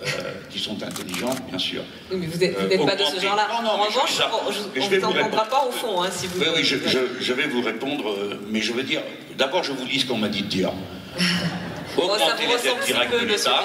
Euh, 0.00 0.06
qui 0.50 0.58
sont 0.58 0.82
intelligentes, 0.82 1.46
bien 1.46 1.58
sûr. 1.58 1.82
Oui, 2.10 2.16
mais 2.20 2.26
vous 2.26 2.38
n'êtes 2.38 2.86
pas 2.86 2.96
de 2.96 3.04
ce 3.04 3.20
genre-là. 3.20 3.48
en 3.52 3.76
revanche, 3.76 4.20
on 4.46 4.50
ne 4.50 4.98
vous 4.98 5.04
entendra 5.04 5.44
pas 5.44 5.66
au 5.68 5.70
fond, 5.72 6.02
hein, 6.02 6.08
si 6.10 6.26
vous... 6.26 6.40
Oui, 6.40 6.46
oui, 6.56 6.64
je, 6.64 6.76
je, 7.20 7.32
vais 7.34 7.46
vous 7.48 7.60
répondre, 7.60 8.10
euh, 8.10 8.40
mais 8.48 8.62
je 8.62 8.72
veux 8.72 8.82
dire, 8.82 9.02
d'abord, 9.36 9.62
je 9.62 9.72
vous 9.72 9.84
lis 9.84 10.00
ce 10.00 10.06
qu'on 10.06 10.16
m'a 10.16 10.30
dit 10.30 10.42
de 10.42 10.48
dire. 10.48 10.72
Augmenter 11.98 12.46
les 12.46 12.66
aides 12.66 12.84
directes 12.86 13.20
de 13.20 13.26
l'État. 13.26 13.62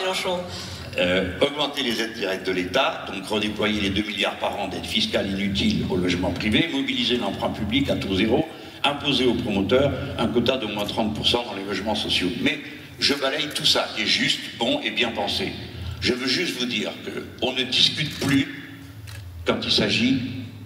Euh, 1.00 1.30
augmenter 1.42 1.84
les 1.84 2.02
aides 2.02 2.14
directes 2.14 2.48
de 2.48 2.52
l'État, 2.52 3.06
donc 3.14 3.28
redéployer 3.28 3.82
les 3.82 3.90
2 3.92 4.02
milliards 4.02 4.38
par 4.40 4.60
an 4.60 4.68
d'aides 4.68 4.86
fiscales 4.86 5.30
inutiles 5.30 5.86
au 5.92 5.96
logement 5.96 6.32
privé, 6.32 6.70
mobiliser 6.74 7.18
l'emprunt 7.18 7.52
public 7.52 7.90
à 7.92 7.96
taux 7.96 8.16
zéro, 8.16 8.48
imposer 8.84 9.26
aux 9.26 9.36
promoteurs 9.36 9.92
un 10.18 10.28
quota 10.28 10.58
de 10.58 10.66
moins 10.66 10.86
30% 10.86 11.46
dans 11.46 11.54
les 11.56 11.66
logements 11.66 11.94
sociaux. 11.94 12.30
Mais 12.42 12.60
je 13.00 13.14
balaye 13.14 13.48
tout 13.54 13.66
ça, 13.66 13.88
qui 13.96 14.04
est 14.04 14.08
juste, 14.08 14.40
bon 14.58 14.80
et 14.82 14.90
bien 14.90 15.10
pensé. 15.10 15.52
Je 16.02 16.14
veux 16.14 16.28
juste 16.28 16.60
vous 16.60 16.66
dire 16.66 16.92
qu'on 17.40 17.54
ne 17.54 17.62
discute 17.62 18.20
plus 18.20 18.74
quand 19.46 19.60
il 19.64 19.72
s'agit 19.72 20.20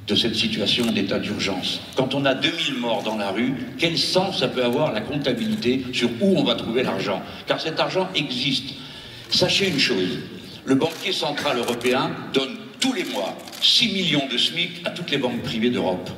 de 0.07 0.15
cette 0.15 0.35
situation 0.35 0.85
d'état 0.85 1.19
d'urgence. 1.19 1.81
Quand 1.95 2.15
on 2.15 2.23
a 2.23 2.33
2000 2.33 2.75
morts 2.75 3.03
dans 3.03 3.17
la 3.17 3.31
rue, 3.31 3.53
quel 3.77 3.97
sens 3.97 4.39
ça 4.39 4.47
peut 4.47 4.63
avoir 4.63 4.93
la 4.93 5.01
comptabilité 5.01 5.83
sur 5.93 6.09
où 6.21 6.37
on 6.37 6.43
va 6.43 6.55
trouver 6.55 6.83
l'argent? 6.83 7.21
Car 7.47 7.59
cet 7.59 7.79
argent 7.79 8.09
existe. 8.15 8.73
Sachez 9.31 9.69
une 9.69 9.79
chose, 9.79 10.19
le 10.65 10.75
banquier 10.75 11.13
central 11.13 11.57
européen 11.57 12.11
donne 12.33 12.57
tous 12.81 12.91
les 12.91 13.05
mois 13.05 13.33
6 13.61 13.93
millions 13.93 14.27
de 14.27 14.37
SMIC 14.37 14.85
à 14.85 14.89
toutes 14.89 15.09
les 15.09 15.17
banques 15.17 15.41
privées 15.41 15.69
d'Europe 15.69 16.09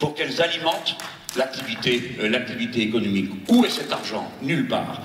pour 0.00 0.14
qu'elles 0.14 0.42
alimentent 0.42 0.96
l'activité 1.36 2.16
euh, 2.20 2.74
économique. 2.74 3.30
Où 3.48 3.64
est 3.64 3.70
cet 3.70 3.92
argent? 3.92 4.28
Nulle 4.42 4.66
part. 4.66 5.02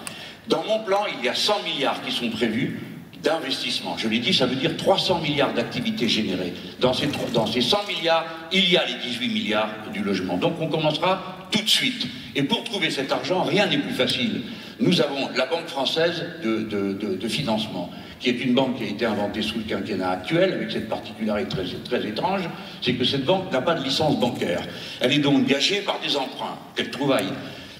Dans 0.47 0.63
mon 0.63 0.83
plan, 0.83 1.05
il 1.19 1.23
y 1.23 1.29
a 1.29 1.35
100 1.35 1.61
milliards 1.61 2.01
qui 2.01 2.11
sont 2.11 2.31
prévus 2.31 2.79
d'investissement. 3.23 3.97
Je 3.97 4.07
l'ai 4.07 4.19
dit, 4.19 4.33
ça 4.33 4.45
veut 4.45 4.55
dire 4.55 4.75
300 4.77 5.21
milliards 5.21 5.53
d'activités 5.53 6.07
générées. 6.07 6.53
Dans 6.79 6.93
ces, 6.93 7.07
dans 7.33 7.47
ces 7.47 7.61
100 7.61 7.77
milliards, 7.87 8.25
il 8.51 8.69
y 8.69 8.77
a 8.77 8.85
les 8.85 8.95
18 8.95 9.29
milliards 9.29 9.69
du 9.93 10.03
logement. 10.03 10.37
Donc 10.37 10.55
on 10.59 10.67
commencera 10.67 11.47
tout 11.51 11.61
de 11.61 11.69
suite. 11.69 12.07
Et 12.35 12.43
pour 12.43 12.63
trouver 12.63 12.91
cet 12.91 13.11
argent, 13.11 13.43
rien 13.43 13.65
n'est 13.67 13.77
plus 13.77 13.93
facile 13.93 14.41
nous 14.79 15.01
avons 15.01 15.29
la 15.35 15.45
Banque 15.47 15.67
française 15.67 16.23
de, 16.43 17.27
financement 17.27 17.89
qui 18.19 18.29
est 18.29 18.43
une 18.43 18.55
banque 18.55 18.77
qui 18.77 18.83
a 18.83 18.87
été 18.87 19.05
inventée 19.05 19.43
sous 19.43 19.59
le 19.59 19.63
quinquennat 19.63 20.09
actuel, 20.09 20.53
avec 20.53 20.71
cette 20.71 20.89
particularité 20.89 21.55
très, 21.83 22.07
étrange, 22.07 22.49
c'est 22.81 22.93
que 22.93 23.05
cette 23.05 23.25
banque 23.25 23.51
n'a 23.51 23.61
pas 23.61 23.75
de 23.75 23.83
licence 23.83 24.19
bancaire. 24.19 24.61
Elle 25.01 25.13
est 25.13 25.19
donc 25.19 25.45
gagée 25.45 25.81
par 25.81 25.99
des 25.99 26.15
emprunts. 26.17 26.57
Quelle 26.75 26.89
trouvaille 26.89 27.27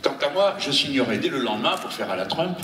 Quant 0.03 0.15
à 0.24 0.32
moi, 0.32 0.56
je 0.60 0.72
signerai 0.72 1.17
dès 1.17 1.29
le 1.29 1.39
lendemain, 1.39 1.75
pour 1.82 1.91
faire 1.91 2.12
à 2.12 2.15
la 2.15 2.27
Trump, 2.27 2.56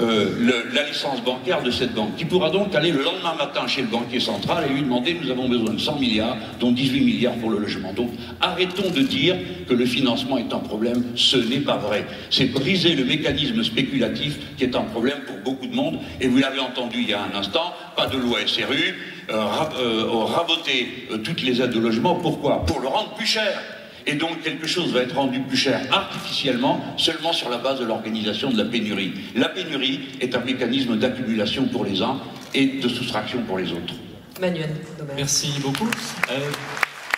euh, 0.00 0.64
la 0.72 0.84
licence 0.84 1.22
bancaire 1.24 1.62
de 1.62 1.70
cette 1.70 1.92
banque, 1.92 2.16
qui 2.16 2.24
pourra 2.24 2.50
donc 2.50 2.74
aller 2.74 2.92
le 2.92 3.02
lendemain 3.02 3.34
matin 3.34 3.66
chez 3.66 3.82
le 3.82 3.88
banquier 3.88 4.20
central 4.20 4.64
et 4.68 4.72
lui 4.72 4.82
demander 4.82 5.18
nous 5.20 5.30
avons 5.30 5.48
besoin 5.48 5.74
de 5.74 5.80
100 5.80 5.98
milliards, 5.98 6.36
dont 6.60 6.70
18 6.70 7.00
milliards 7.00 7.34
pour 7.34 7.50
le 7.50 7.58
logement. 7.58 7.92
Donc 7.92 8.10
arrêtons 8.40 8.90
de 8.90 9.00
dire 9.00 9.36
que 9.68 9.74
le 9.74 9.84
financement 9.86 10.38
est 10.38 10.52
un 10.52 10.60
problème, 10.60 11.02
ce 11.16 11.36
n'est 11.36 11.60
pas 11.60 11.76
vrai. 11.76 12.06
C'est 12.30 12.46
briser 12.46 12.94
le 12.94 13.04
mécanisme 13.04 13.62
spéculatif 13.64 14.38
qui 14.56 14.64
est 14.64 14.76
un 14.76 14.82
problème 14.82 15.18
pour 15.26 15.38
beaucoup 15.38 15.66
de 15.66 15.74
monde, 15.74 15.98
et 16.20 16.28
vous 16.28 16.38
l'avez 16.38 16.60
entendu 16.60 16.98
il 17.02 17.10
y 17.10 17.14
a 17.14 17.22
un 17.22 17.36
instant, 17.36 17.72
pas 17.96 18.06
de 18.06 18.18
loi 18.18 18.38
SRU, 18.46 18.94
euh, 19.30 19.46
euh, 19.80 20.24
raboter 20.24 21.08
toutes 21.24 21.42
les 21.42 21.60
aides 21.60 21.74
au 21.76 21.80
logement, 21.80 22.14
pourquoi? 22.14 22.64
Pour 22.66 22.80
le 22.80 22.88
rendre 22.88 23.14
plus 23.14 23.26
cher 23.26 23.60
et 24.06 24.14
donc 24.14 24.42
quelque 24.42 24.66
chose 24.66 24.92
va 24.92 25.02
être 25.02 25.14
rendu 25.14 25.40
plus 25.40 25.56
cher 25.56 25.80
artificiellement 25.92 26.94
seulement 26.96 27.32
sur 27.32 27.48
la 27.48 27.58
base 27.58 27.80
de 27.80 27.84
l'organisation 27.84 28.50
de 28.50 28.58
la 28.58 28.64
pénurie. 28.64 29.12
La 29.34 29.48
pénurie 29.48 30.00
est 30.20 30.34
un 30.34 30.40
mécanisme 30.40 30.96
d'accumulation 30.96 31.66
pour 31.66 31.84
les 31.84 32.02
uns 32.02 32.18
et 32.54 32.66
de 32.66 32.88
soustraction 32.88 33.42
pour 33.42 33.58
les 33.58 33.72
autres. 33.72 33.94
Manuel. 34.40 34.70
Merci 35.16 35.52
beaucoup. 35.60 35.88
Euh, 36.30 36.50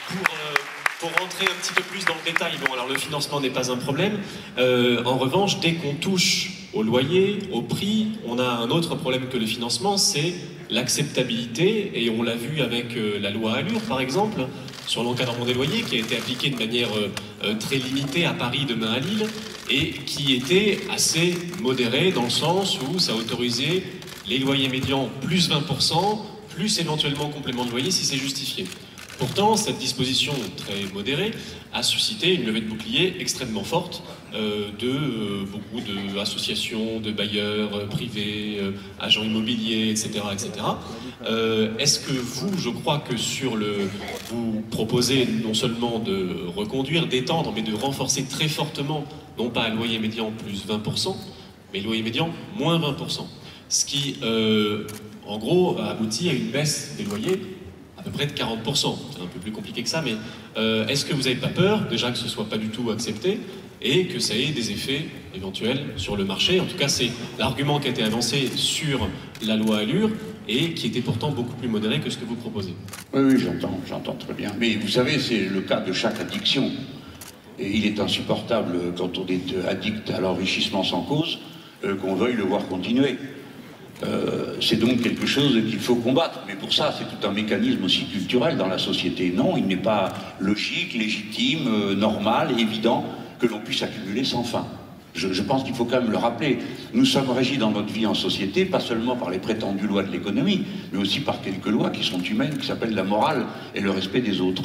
pour, 0.09 0.17
euh, 0.17 0.55
pour, 1.01 1.11
rentrer 1.21 1.47
un 1.47 1.61
petit 1.61 1.73
peu 1.75 1.83
plus 1.83 2.05
dans 2.05 2.15
le 2.15 2.25
détail, 2.25 2.53
bon 2.65 2.73
alors 2.73 2.89
le 2.89 2.97
financement 2.97 3.41
n'est 3.41 3.51
pas 3.51 3.71
un 3.71 3.77
problème. 3.77 4.19
Euh, 4.59 5.05
en 5.05 5.19
revanche, 5.19 5.61
dès 5.61 5.75
qu'on 5.75 5.95
touche 5.95 6.53
au 6.73 6.83
loyer, 6.83 7.41
au 7.53 7.63
prix, 7.63 8.13
on 8.27 8.39
a 8.39 8.45
un 8.45 8.71
autre 8.71 8.95
problème 8.95 9.29
que 9.29 9.37
le 9.37 9.47
financement, 9.47 9.97
c'est 9.97 10.35
l'acceptabilité, 10.71 11.93
et 11.95 12.11
on 12.11 12.23
l'a 12.23 12.37
vu 12.37 12.61
avec 12.61 12.97
la 13.21 13.31
loi 13.31 13.55
Allure 13.55 13.81
par 13.83 14.01
exemple, 14.01 14.47
sur 14.91 15.05
l'encadrement 15.05 15.45
des 15.45 15.55
loyers, 15.55 15.83
qui 15.83 15.97
a 15.97 15.99
été 16.01 16.17
appliqué 16.17 16.51
de 16.51 16.57
manière 16.57 16.89
euh, 16.97 17.13
euh, 17.45 17.55
très 17.55 17.77
limitée 17.77 18.25
à 18.25 18.33
Paris, 18.33 18.67
demain 18.69 18.91
à 18.91 18.99
Lille, 18.99 19.25
et 19.71 19.93
qui 19.93 20.35
était 20.35 20.81
assez 20.91 21.39
modéré 21.63 22.11
dans 22.11 22.25
le 22.25 22.31
sens 22.31 22.79
où 22.81 22.99
ça 22.99 23.15
autorisait 23.15 23.85
les 24.27 24.39
loyers 24.39 24.69
médians 24.69 25.09
plus 25.23 25.49
20%, 25.49 26.19
plus 26.49 26.81
éventuellement 26.81 27.29
complément 27.29 27.65
de 27.65 27.71
loyer 27.71 27.93
si 27.93 28.05
c'est 28.05 28.17
justifié. 28.17 28.67
Pourtant, 29.21 29.55
cette 29.55 29.77
disposition 29.77 30.33
très 30.57 30.87
modérée 30.95 31.33
a 31.75 31.83
suscité 31.83 32.35
une 32.35 32.47
levée 32.47 32.63
de 32.63 32.69
bouclier 32.71 33.17
extrêmement 33.21 33.65
forte 33.65 34.03
euh, 34.33 34.71
de 34.79 34.89
euh, 34.89 35.45
beaucoup 35.45 35.85
d'associations, 36.17 37.01
de, 37.01 37.13
bailleurs 37.13 37.75
euh, 37.75 37.87
privés, 37.87 38.59
agents 38.99 39.23
immobiliers, 39.23 39.91
etc. 39.91 40.23
etc. 40.33 40.53
Est-ce 41.79 42.01
que 42.01 42.15
vous, 42.15 42.57
je 42.57 42.71
crois 42.71 43.01
que 43.01 43.19
sur 43.19 43.57
le, 43.57 43.91
vous 44.31 44.65
proposez 44.71 45.27
non 45.27 45.53
seulement 45.53 45.99
de 45.99 46.47
reconduire, 46.57 47.07
d'étendre, 47.07 47.53
mais 47.55 47.61
de 47.61 47.75
renforcer 47.75 48.25
très 48.25 48.49
fortement, 48.49 49.05
non 49.37 49.51
pas 49.51 49.65
un 49.65 49.75
loyer 49.75 49.99
médian 49.99 50.31
plus 50.31 50.65
20%, 50.67 51.15
mais 51.75 51.81
loyer 51.81 52.03
médian 52.03 52.31
moins 52.57 52.79
20%. 52.79 53.27
Ce 53.69 53.85
qui, 53.85 54.17
en 55.27 55.39
gros, 55.39 55.79
aboutit 55.79 56.31
à 56.31 56.33
une 56.33 56.51
baisse 56.51 56.95
des 56.97 57.05
loyers 57.05 57.60
à 58.01 58.03
peu 58.03 58.11
près 58.11 58.27
de 58.27 58.33
40%. 58.33 58.97
C'est 59.13 59.23
un 59.23 59.27
peu 59.27 59.39
plus 59.41 59.53
compliqué 59.53 59.83
que 59.83 59.89
ça, 59.89 60.03
mais 60.03 60.15
euh, 60.57 60.87
est-ce 60.87 61.05
que 61.05 61.13
vous 61.13 61.23
n'avez 61.23 61.37
pas 61.37 61.49
peur, 61.49 61.87
déjà 61.89 62.11
que 62.11 62.17
ce 62.17 62.25
ne 62.25 62.29
soit 62.31 62.49
pas 62.49 62.57
du 62.57 62.69
tout 62.69 62.91
accepté, 62.91 63.41
et 63.83 64.07
que 64.07 64.19
ça 64.19 64.35
ait 64.35 64.53
des 64.53 64.71
effets 64.71 65.07
éventuels 65.35 65.81
sur 65.97 66.17
le 66.17 66.25
marché? 66.25 66.61
En 66.61 66.65
tout 66.65 66.77
cas, 66.77 66.89
c'est 66.89 67.11
l'argument 67.39 67.79
qui 67.79 67.89
a 67.89 67.91
été 67.91 68.03
avancé 68.03 68.49
sur 68.57 69.07
la 69.47 69.57
loi 69.57 69.79
Allure, 69.79 70.11
et 70.49 70.73
qui 70.73 70.87
était 70.87 71.03
pourtant 71.03 71.31
beaucoup 71.31 71.55
plus 71.55 71.69
modéré 71.69 72.01
que 72.01 72.09
ce 72.09 72.17
que 72.17 72.25
vous 72.25 72.37
proposez. 72.37 72.75
Oui, 73.13 73.21
oui, 73.23 73.39
j'entends, 73.39 73.79
j'entends 73.87 74.15
très 74.15 74.33
bien. 74.33 74.51
Mais 74.59 74.77
vous 74.77 74.89
savez, 74.89 75.19
c'est 75.19 75.49
le 75.49 75.61
cas 75.61 75.81
de 75.81 75.93
chaque 75.93 76.19
addiction. 76.21 76.71
Et 77.59 77.71
il 77.77 77.85
est 77.85 78.01
insupportable 78.01 78.95
quand 78.97 79.19
on 79.19 79.27
est 79.27 79.69
addict 79.69 80.11
à 80.11 80.21
l'enrichissement 80.21 80.83
sans 80.83 81.03
cause, 81.03 81.39
euh, 81.85 81.95
qu'on 81.97 82.15
veuille 82.15 82.37
le 82.37 82.45
voir 82.45 82.67
continuer. 82.67 83.17
Euh, 84.03 84.57
c'est 84.61 84.77
donc 84.77 85.03
quelque 85.03 85.27
chose 85.27 85.53
qu'il 85.69 85.79
faut 85.79 85.97
combattre. 85.97 86.41
Mais 86.47 86.55
pour 86.55 86.73
ça, 86.73 86.95
c'est 86.97 87.05
tout 87.05 87.27
un 87.27 87.33
mécanisme 87.33 87.85
aussi 87.85 88.07
culturel 88.07 88.57
dans 88.57 88.69
la 88.69 88.79
société. 88.79 89.33
Non, 89.35 89.57
il 89.57 89.67
n'est 89.67 89.77
pas 89.77 90.13
logique, 90.39 90.95
légitime, 90.95 91.69
euh, 91.69 91.95
normal, 91.95 92.59
évident 92.59 93.05
que 93.39 93.47
l'on 93.47 93.61
puisse 93.61 93.83
accumuler 93.83 94.25
sans 94.25 94.43
fin. 94.43 94.67
Je, 95.13 95.33
je 95.33 95.43
pense 95.43 95.65
qu'il 95.65 95.75
faut 95.75 95.85
quand 95.85 96.01
même 96.01 96.11
le 96.11 96.17
rappeler. 96.17 96.59
Nous 96.95 97.05
sommes 97.05 97.31
régis 97.31 97.59
dans 97.59 97.73
notre 97.73 97.93
vie 97.93 98.07
en 98.07 98.15
société, 98.15 98.65
pas 98.65 98.81
seulement 98.81 99.17
par 99.17 99.31
les 99.31 99.39
prétendues 99.39 99.87
lois 99.87 100.05
de 100.05 100.13
l'économie, 100.13 100.63
mais 100.93 100.99
aussi 100.99 101.21
par 101.21 101.41
quelques 101.43 101.67
lois 101.67 101.91
qui 101.91 102.05
sont 102.05 102.21
humaines, 102.21 102.57
qui 102.59 102.67
s'appellent 102.67 102.95
la 102.95 103.03
morale 103.03 103.47
et 103.75 103.81
le 103.81 103.91
respect 103.91 104.21
des 104.21 104.41
autres. 104.41 104.63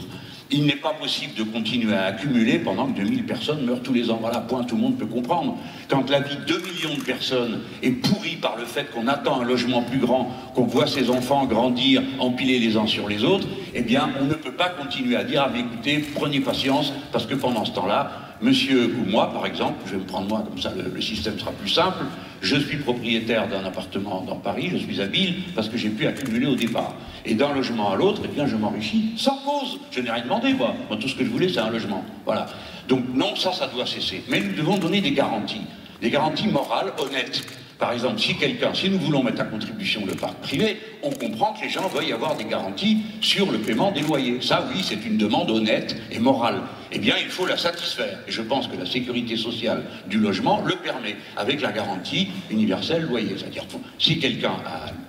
Il 0.51 0.65
n'est 0.65 0.75
pas 0.75 0.93
possible 0.93 1.33
de 1.33 1.43
continuer 1.43 1.95
à 1.95 2.05
accumuler 2.05 2.59
pendant 2.59 2.87
que 2.87 2.97
2000 2.97 3.25
personnes 3.25 3.65
meurent 3.65 3.81
tous 3.81 3.93
les 3.93 4.11
ans. 4.11 4.19
Voilà, 4.21 4.41
point, 4.41 4.63
tout 4.63 4.75
le 4.75 4.81
monde 4.81 4.97
peut 4.97 5.07
comprendre. 5.07 5.57
Quand 5.89 6.07
la 6.09 6.19
vie 6.19 6.35
de 6.35 6.43
2 6.43 6.61
millions 6.61 6.97
de 6.97 7.03
personnes 7.03 7.61
est 7.81 7.91
pourrie 7.91 8.35
par 8.35 8.55
le 8.55 8.65
fait 8.65 8.91
qu'on 8.91 9.07
attend 9.07 9.41
un 9.41 9.43
logement 9.43 9.81
plus 9.81 9.97
grand, 9.97 10.31
qu'on 10.53 10.65
voit 10.65 10.85
ses 10.85 11.09
enfants 11.09 11.45
grandir, 11.45 12.03
empiler 12.19 12.59
les 12.59 12.77
uns 12.77 12.85
sur 12.85 13.09
les 13.09 13.23
autres, 13.23 13.47
eh 13.73 13.81
bien, 13.81 14.09
on 14.21 14.25
ne 14.25 14.35
peut 14.35 14.51
pas 14.51 14.69
continuer 14.69 15.15
à 15.15 15.23
dire, 15.23 15.47
ah 15.47 15.57
écoutez, 15.57 16.05
prenez 16.13 16.39
patience, 16.39 16.93
parce 17.11 17.25
que 17.25 17.33
pendant 17.33 17.65
ce 17.65 17.71
temps-là, 17.71 18.24
monsieur 18.41 18.93
ou 18.99 19.09
moi, 19.09 19.31
par 19.31 19.45
exemple, 19.45 19.79
je 19.85 19.91
vais 19.91 19.97
me 19.97 20.03
prendre 20.03 20.27
moi, 20.27 20.43
comme 20.47 20.59
ça 20.59 20.71
le, 20.75 21.01
système 21.01 21.39
sera 21.39 21.51
plus 21.51 21.69
simple, 21.69 22.05
je 22.41 22.55
suis 22.55 22.77
propriétaire 22.77 23.47
d'un 23.47 23.63
appartement 23.63 24.21
dans 24.21 24.35
Paris, 24.35 24.69
je 24.71 24.77
suis 24.77 25.01
habile 25.01 25.35
parce 25.55 25.69
que 25.69 25.77
j'ai 25.77 25.89
pu 25.89 26.05
accumuler 26.05 26.45
au 26.45 26.55
départ. 26.55 26.93
Et 27.25 27.33
d'un 27.33 27.53
logement 27.53 27.91
à 27.91 27.95
l'autre, 27.95 28.21
eh 28.25 28.27
bien, 28.27 28.45
je 28.45 28.55
m'enrichis 28.55 29.13
sans 29.17 29.37
cause. 29.37 29.79
Je 29.91 30.01
n'ai 30.01 30.11
rien 30.11 30.23
demandé, 30.23 30.53
moi. 30.53 30.73
Moi, 30.89 30.97
tout 30.99 31.07
ce 31.07 31.15
que 31.15 31.25
je 31.25 31.29
voulais, 31.29 31.49
c'est 31.49 31.59
un 31.59 31.71
logement. 31.71 32.03
Voilà. 32.25 32.47
Donc, 32.87 33.03
non, 33.13 33.35
ça, 33.35 33.51
ça 33.51 33.67
doit 33.67 33.85
cesser. 33.87 34.23
Mais 34.29 34.39
nous 34.39 34.53
devons 34.53 34.77
donner 34.77 35.01
des 35.01 35.11
garanties. 35.11 35.61
Des 36.01 36.11
garanties 36.11 36.47
morales, 36.47 36.93
honnêtes. 36.99 37.43
Par 37.77 37.91
exemple, 37.91 38.19
si 38.19 38.35
quelqu'un, 38.35 38.73
si 38.73 38.89
nous 38.89 38.99
voulons 38.99 39.21
mettre 39.21 39.41
à 39.41 39.45
contribution 39.45 40.05
le 40.05 40.13
parc 40.13 40.35
privé, 40.35 40.77
on 41.03 41.09
comprend 41.09 41.53
que 41.53 41.63
les 41.63 41.69
gens 41.69 41.87
veuillent 41.89 42.13
avoir 42.13 42.35
des 42.37 42.45
garanties 42.45 42.99
sur 43.19 43.51
le 43.51 43.57
paiement 43.57 43.91
des 43.91 44.01
loyers. 44.01 44.37
Ça, 44.41 44.65
oui, 44.73 44.81
c'est 44.81 45.05
une 45.05 45.17
demande 45.17 45.51
honnête 45.51 45.95
et 46.09 46.19
morale. 46.19 46.61
Eh 46.93 46.99
bien, 46.99 47.15
il 47.21 47.29
faut 47.29 47.45
la 47.45 47.57
satisfaire. 47.57 48.19
Et 48.27 48.31
je 48.31 48.41
pense 48.41 48.67
que 48.67 48.77
la 48.77 48.85
sécurité 48.85 49.35
sociale 49.35 49.83
du 50.07 50.19
logement 50.19 50.61
le 50.65 50.75
permet, 50.75 51.17
avec 51.35 51.59
la 51.59 51.73
garantie 51.73 52.29
universelle 52.49 53.03
loyer. 53.03 53.35
C'est-à-dire, 53.37 53.65
si 53.99 54.19
quelqu'un 54.19 54.55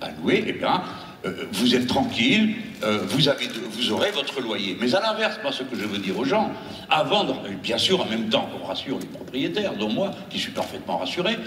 a, 0.01 0.09
loué, 0.21 0.43
eh 0.45 0.53
bien, 0.53 0.83
euh, 1.25 1.45
vous 1.53 1.73
êtes 1.73 1.87
tranquille, 1.87 2.55
euh, 2.83 2.99
vous, 3.07 3.91
aurez 3.91 4.11
votre 4.11 4.41
loyer. 4.41 4.77
Mais 4.81 4.93
à 4.93 4.99
l'inverse, 4.99 5.39
moi, 5.41 5.53
ce 5.53 5.63
que 5.63 5.77
je 5.77 5.85
veux 5.85 5.99
dire 5.99 6.19
aux 6.19 6.25
gens, 6.25 6.51
vendre, 7.05 7.41
bien 7.63 7.77
sûr, 7.77 8.01
en 8.01 8.05
même 8.05 8.27
temps 8.27 8.49
qu'on 8.51 8.67
rassure 8.67 8.99
les 8.99 9.07
propriétaires, 9.07 9.73
dont 9.75 9.89
moi, 9.89 10.11
qui 10.29 10.37
suis 10.37 10.51
parfaitement 10.51 10.97
rassuré, 10.97 11.37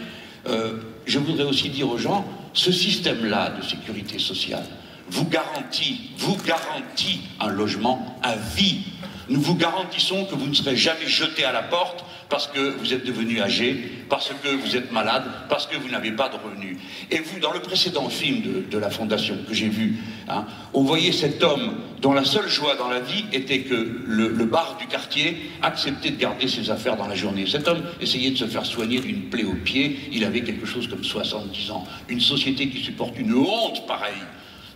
euh, 0.46 0.78
je 1.06 1.18
voudrais 1.18 1.44
aussi 1.44 1.68
dire 1.68 1.88
aux 1.88 1.98
gens, 1.98 2.24
ce 2.52 2.72
système-là 2.72 3.50
de 3.50 3.62
sécurité 3.62 4.18
sociale 4.18 4.64
vous 5.10 5.24
garantit, 5.24 6.10
vous 6.18 6.36
garantit 6.36 7.20
un 7.40 7.48
logement 7.48 8.16
à 8.22 8.36
vie. 8.36 8.82
Nous 9.28 9.40
vous 9.40 9.56
garantissons 9.56 10.24
que 10.24 10.34
vous 10.34 10.46
ne 10.46 10.54
serez 10.54 10.76
jamais 10.76 11.06
jeté 11.06 11.44
à 11.44 11.52
la 11.52 11.62
porte 11.62 12.04
parce 12.30 12.46
que 12.46 12.76
vous 12.78 12.94
êtes 12.94 13.04
devenu 13.04 13.40
âgé, 13.42 13.76
parce 14.08 14.30
que 14.42 14.48
vous 14.48 14.76
êtes 14.76 14.92
malade, 14.92 15.24
parce 15.48 15.66
que 15.66 15.76
vous 15.76 15.88
n'avez 15.88 16.12
pas 16.12 16.28
de 16.28 16.36
revenus. 16.36 16.78
Et 17.10 17.18
vous, 17.18 17.40
dans 17.40 17.52
le 17.52 17.60
précédent 17.60 18.08
film 18.08 18.42
de, 18.70 18.78
la 18.78 18.88
Fondation 18.88 19.36
que 19.46 19.52
j'ai 19.52 19.68
vu, 19.68 19.96
hein, 20.28 20.46
on 20.72 20.82
voyait 20.82 21.12
cet 21.12 21.42
homme 21.42 21.74
dont 22.00 22.12
la 22.12 22.24
seule 22.24 22.48
joie 22.48 22.76
dans 22.76 22.88
la 22.88 23.00
vie 23.00 23.26
était 23.32 23.60
que 23.60 23.74
le, 24.06 24.28
le, 24.28 24.44
bar 24.46 24.78
du 24.80 24.86
quartier 24.86 25.50
acceptait 25.60 26.10
de 26.10 26.16
garder 26.16 26.48
ses 26.48 26.70
affaires 26.70 26.96
dans 26.96 27.08
la 27.08 27.14
journée. 27.14 27.46
Cet 27.46 27.68
homme 27.68 27.82
essayait 28.00 28.30
de 28.30 28.36
se 28.36 28.46
faire 28.46 28.64
soigner 28.64 29.00
d'une 29.00 29.28
plaie 29.28 29.44
au 29.44 29.54
pied, 29.54 30.08
il 30.12 30.24
avait 30.24 30.40
quelque 30.40 30.66
chose 30.66 30.88
comme 30.88 31.04
70 31.04 31.70
ans. 31.72 31.84
Une 32.08 32.20
société 32.20 32.68
qui 32.68 32.80
supporte 32.82 33.18
une 33.18 33.34
honte 33.34 33.86
pareille 33.86 34.14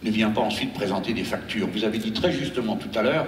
ne 0.03 0.11
vient 0.11 0.31
pas 0.31 0.43
ensuite 0.43 0.75
présenter 0.75 1.15
des 1.15 1.25
factures. 1.25 1.69
Vous 1.73 1.85
avez 1.85 1.99
dit 1.99 2.13
très 2.13 2.33
justement 2.33 2.77
tout 2.77 2.91
à 2.99 3.03
l'heure, 3.03 3.27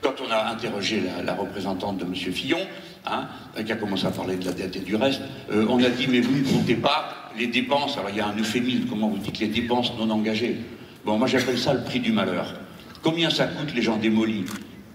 quand 0.00 0.14
on 0.20 0.30
a 0.30 0.52
interrogé 0.52 1.02
la, 1.24 1.34
représentante 1.34 1.98
de 1.98 2.04
M. 2.04 2.14
Fillon, 2.14 2.58
hein, 3.06 3.26
qui 3.64 3.72
a 3.72 3.76
commencé 3.76 4.06
à 4.06 4.10
parler 4.10 4.36
de 4.36 4.44
la 4.44 4.52
dette 4.52 4.76
et 4.76 4.80
du 4.80 4.96
reste, 4.96 5.22
euh, 5.50 5.66
on 5.68 5.82
a 5.82 5.88
dit 5.88 6.06
mais 6.08 6.20
vous 6.20 6.36
ne 6.36 6.44
comptez 6.44 6.76
pas 6.76 7.30
les 7.38 7.46
dépenses. 7.46 7.96
Alors 7.98 8.10
il 8.10 8.16
y 8.16 8.20
a 8.20 8.26
un 8.26 8.36
euphémisme, 8.36 8.86
comment 8.88 9.08
vous 9.08 9.18
dites 9.18 9.38
les 9.38 9.48
dépenses 9.48 9.92
non 9.98 10.10
engagées 10.10 10.56
Bon, 11.04 11.18
moi 11.18 11.26
j'appelle 11.26 11.58
ça 11.58 11.74
le 11.74 11.82
prix 11.82 12.00
du 12.00 12.12
malheur. 12.12 12.54
Combien 13.02 13.28
ça 13.28 13.46
coûte 13.46 13.74
les 13.74 13.82
gens 13.82 13.96
démolis? 13.96 14.44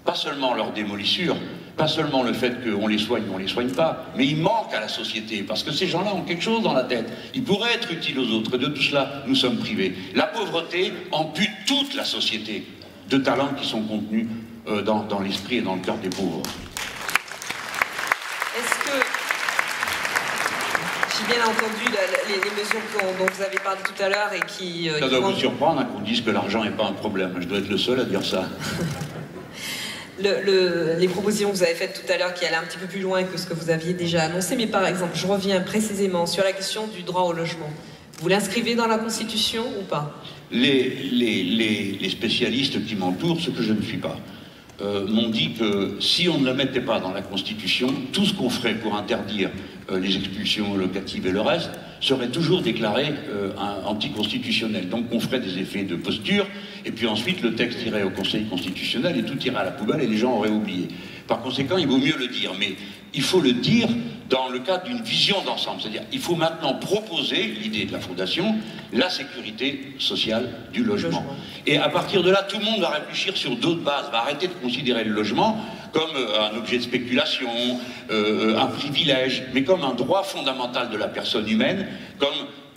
Pas 0.04 0.16
seulement 0.16 0.56
leur 0.56 0.72
démolissure, 0.72 1.36
pas 1.78 1.88
seulement 1.88 2.24
le 2.24 2.34
fait 2.34 2.58
qu'on 2.63 2.88
les 2.88 2.98
soigne 2.98 3.24
ou 3.30 3.36
on 3.36 3.38
les 3.38 3.48
soigne 3.48 3.70
pas, 3.70 4.08
mais 4.18 4.25
ils 4.25 4.36
manquent 4.36 4.74
à 4.74 4.80
la 4.80 4.88
société, 4.88 5.44
parce 5.44 5.63
que 5.63 5.72
ces 5.72 5.86
gens-là 5.88 6.13
ont 6.16 6.24
quelque 6.24 6.44
chose 6.44 6.63
dans 6.63 6.74
la 6.74 6.84
tête. 6.84 7.10
Ils 7.36 7.44
pourraient 7.44 7.74
être 7.74 7.92
utiles 7.92 8.18
aux 8.18 8.32
autres, 8.32 8.56
et 8.56 8.58
de 8.58 8.66
tout 8.68 8.82
cela, 8.82 9.24
nous 9.28 9.36
sommes 9.36 9.58
privés. 9.58 9.96
La 10.16 10.25
pauvreté 10.25 10.92
ampute 11.12 11.51
toute 11.68 11.94
la 11.94 12.04
société 12.04 12.66
de 13.10 13.18
talents 13.18 13.51
qui 13.60 13.68
sont 13.68 13.84
contenus 13.84 14.28
euh, 14.68 14.82
dans 14.82 15.20
l'esprit 15.20 15.58
et 15.58 15.62
dans 15.62 15.75
le 15.75 15.82
cœur 15.82 15.98
des 16.00 16.10
pauvres. 16.10 16.42
Est-ce 18.58 18.75
que, 18.84 19.06
J'ai 21.18 21.18
bien 21.29 21.43
entendu 21.43 21.86
les, 22.27 22.36
mesures 22.51 22.81
dont, 22.93 23.25
vous 23.25 23.41
avez 23.41 23.57
parlé 23.63 23.79
tout 23.83 24.03
à 24.03 24.09
l'heure 24.09 24.31
et 24.33 24.41
qui. 24.48 24.89
Euh, 24.89 25.00
ça 25.00 25.07
doit 25.07 25.19
vous 25.19 25.36
surprendre 25.36 25.81
hein, 25.81 25.86
qu'on 25.86 26.01
dise 26.01 26.21
que 26.21 26.31
l'argent 26.31 26.63
n'est 26.63 26.71
pas 26.71 26.86
un 26.86 26.93
problème. 26.93 27.36
Je 27.39 27.45
dois 27.45 27.59
être 27.59 27.69
le 27.69 27.77
seul 27.77 28.00
à 28.00 28.03
dire 28.03 28.25
ça. 28.25 28.50
les 30.19 31.07
propositions 31.07 31.50
que 31.51 31.55
vous 31.55 31.63
avez 31.63 31.75
faites 31.75 32.03
tout 32.03 32.12
à 32.12 32.17
l'heure 32.17 32.33
qui 32.33 32.45
allaient 32.45 32.57
un 32.57 32.63
petit 32.63 32.77
peu 32.77 32.88
plus 32.88 33.01
loin 33.01 33.24
que 33.24 33.38
ce 33.38 33.45
que 33.45 33.53
vous 33.53 33.69
aviez 33.69 33.93
déjà 33.93 34.24
annoncé, 34.24 34.55
mais 34.55 34.67
par 34.67 34.86
exemple, 34.86 35.13
je 35.15 35.27
reviens 35.27 35.62
précisément 35.62 36.25
sur 36.25 36.43
la 36.43 36.51
question 36.51 36.88
du 36.88 37.03
droit 37.03 37.21
au 37.21 37.31
logement. 37.31 37.69
Vous 38.19 38.27
l'inscrivez 38.27 38.75
dans 38.75 38.88
la 38.88 38.98
Constitution 38.98 39.63
ou 39.79 39.83
pas? 39.83 40.21
Les, 40.51 40.89
les, 40.89 42.09
spécialistes 42.09 42.86
qui 42.86 42.95
m'entourent, 42.95 43.39
ce 43.39 43.50
que 43.50 43.62
je 43.62 43.71
ne 43.71 43.81
suis 43.81 43.98
pas, 43.98 44.17
euh, 44.81 45.05
m'ont 45.07 45.29
dit 45.29 45.51
que 45.51 45.98
si 46.00 46.29
on 46.29 46.39
ne 46.39 46.45
le 46.45 46.53
mettait 46.53 46.81
pas 46.81 47.00
dans 47.00 47.12
la 47.12 47.21
Constitution, 47.21 47.88
tout 48.13 48.25
ce 48.25 48.33
qu'on 48.33 48.50
ferait 48.50 48.75
pour 48.75 48.95
interdire 48.95 49.50
euh, 49.91 50.00
les 50.00 50.15
expulsions 50.15 50.75
locatives 50.75 51.27
et 51.27 51.31
le 51.31 51.41
reste 51.41 51.71
serait 52.00 52.29
toujours 52.29 52.62
déclaré 52.62 53.07
euh, 53.29 53.51
anticonstitutionnel. 53.86 54.88
Donc 54.88 55.05
on 55.12 55.19
ferait 55.19 55.41
des 55.41 55.57
effets 55.59 55.83
de 55.83 55.95
posture, 55.95 56.48
et 56.86 56.91
puis 56.91 57.07
ensuite 57.07 57.41
le 57.41 57.55
texte 57.55 57.86
irait 57.86 58.03
au 58.03 58.09
Conseil 58.09 58.45
constitutionnel 58.45 59.17
et 59.17 59.24
tout 59.24 59.38
irait 59.45 59.57
à 59.57 59.65
la 59.65 59.71
poubelle 59.71 60.01
et 60.01 60.07
les 60.07 60.17
gens 60.17 60.38
auraient 60.38 60.50
oublié. 60.50 60.88
Par 61.27 61.41
conséquent, 61.41 61.77
il 61.77 61.88
vaut 61.88 61.98
mieux 61.98 62.17
le 62.17 62.27
dire, 62.27 62.53
mais 62.57 62.75
il 63.13 63.21
faut 63.21 63.41
le 63.41 63.53
dire 63.53 63.89
dans 64.29 64.48
le 64.48 64.59
cadre 64.59 64.83
d'une 64.83 65.01
vision 65.01 65.41
d'ensemble. 65.43 65.81
C'est-à-dire, 65.81 66.03
il 66.12 66.19
faut 66.19 66.36
maintenant 66.36 66.75
proposer, 66.75 67.43
l'idée 67.43 67.86
de 67.86 67.91
la 67.91 68.00
Fondation, 68.00 68.55
la 68.93 69.09
sécurité 69.09 69.93
sociale 69.98 70.50
du 70.71 70.83
logement. 70.83 71.25
Et 71.65 71.77
à 71.77 71.89
partir 71.89 72.21
de 72.21 72.29
là, 72.29 72.43
tout 72.43 72.59
le 72.59 72.65
monde 72.65 72.79
va 72.79 72.89
réfléchir 72.89 73.36
sur 73.36 73.55
d'autres 73.55 73.81
bases, 73.81 74.09
va 74.12 74.19
arrêter 74.19 74.48
de 74.48 74.53
considérer 74.53 75.03
le 75.03 75.12
logement 75.12 75.57
comme 75.91 76.15
euh, 76.15 76.51
un 76.51 76.57
objet 76.57 76.77
de 76.77 76.83
spéculation, 76.83 77.50
euh, 78.12 78.57
un 78.57 78.67
privilège, 78.67 79.43
mais 79.53 79.63
comme 79.63 79.83
un 79.83 79.93
droit 79.93 80.24
fondamental 80.24 80.91
de 80.91 80.98
la 80.98 81.07
personne 81.07 81.50
humaine, 81.50 81.88
comme 82.19 82.29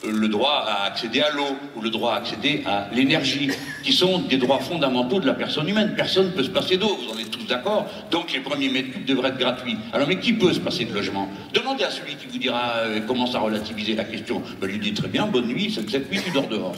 le 0.04 0.28
droit 0.28 0.64
à 0.66 0.86
accéder 0.86 1.20
à 1.20 1.30
l'eau 1.30 1.56
ou 1.76 1.80
le 1.80 1.90
droit 1.90 2.14
à 2.14 2.16
accéder 2.16 2.62
à 2.66 2.88
l'énergie, 2.92 3.50
qui 3.82 3.92
sont 3.92 4.18
des 4.20 4.36
droits 4.36 4.58
fondamentaux 4.58 5.20
de 5.20 5.26
la 5.26 5.34
personne 5.34 5.68
humaine. 5.68 5.94
Personne 5.96 6.26
ne 6.26 6.30
peut 6.30 6.42
se 6.42 6.50
passer 6.50 6.76
d'eau, 6.76 6.96
vous 6.96 7.14
en 7.14 7.18
êtes 7.18 7.30
tous 7.30 7.46
d'accord 7.46 7.86
Donc 8.10 8.32
les 8.32 8.40
premiers 8.40 8.68
mètres 8.68 8.90
cubes 8.90 9.04
devraient 9.04 9.30
être 9.30 9.38
gratuits. 9.38 9.76
Alors 9.92 10.08
mais 10.08 10.18
qui 10.18 10.32
peut 10.32 10.52
se 10.52 10.60
passer 10.60 10.84
de 10.84 10.94
logement? 10.94 11.28
Demandez 11.54 11.84
à 11.84 11.90
celui 11.90 12.16
qui 12.16 12.26
vous 12.26 12.38
dira 12.38 12.74
euh, 12.78 13.00
commence 13.00 13.34
à 13.34 13.40
relativiser 13.40 13.94
la 13.94 14.04
question. 14.04 14.42
Ben, 14.60 14.68
lui 14.68 14.78
dit 14.78 14.94
très 14.94 15.08
bien, 15.08 15.26
bonne 15.26 15.46
nuit, 15.46 15.72
cette 15.72 16.10
nuit 16.10 16.20
tu 16.24 16.30
dors 16.30 16.48
dehors. 16.48 16.74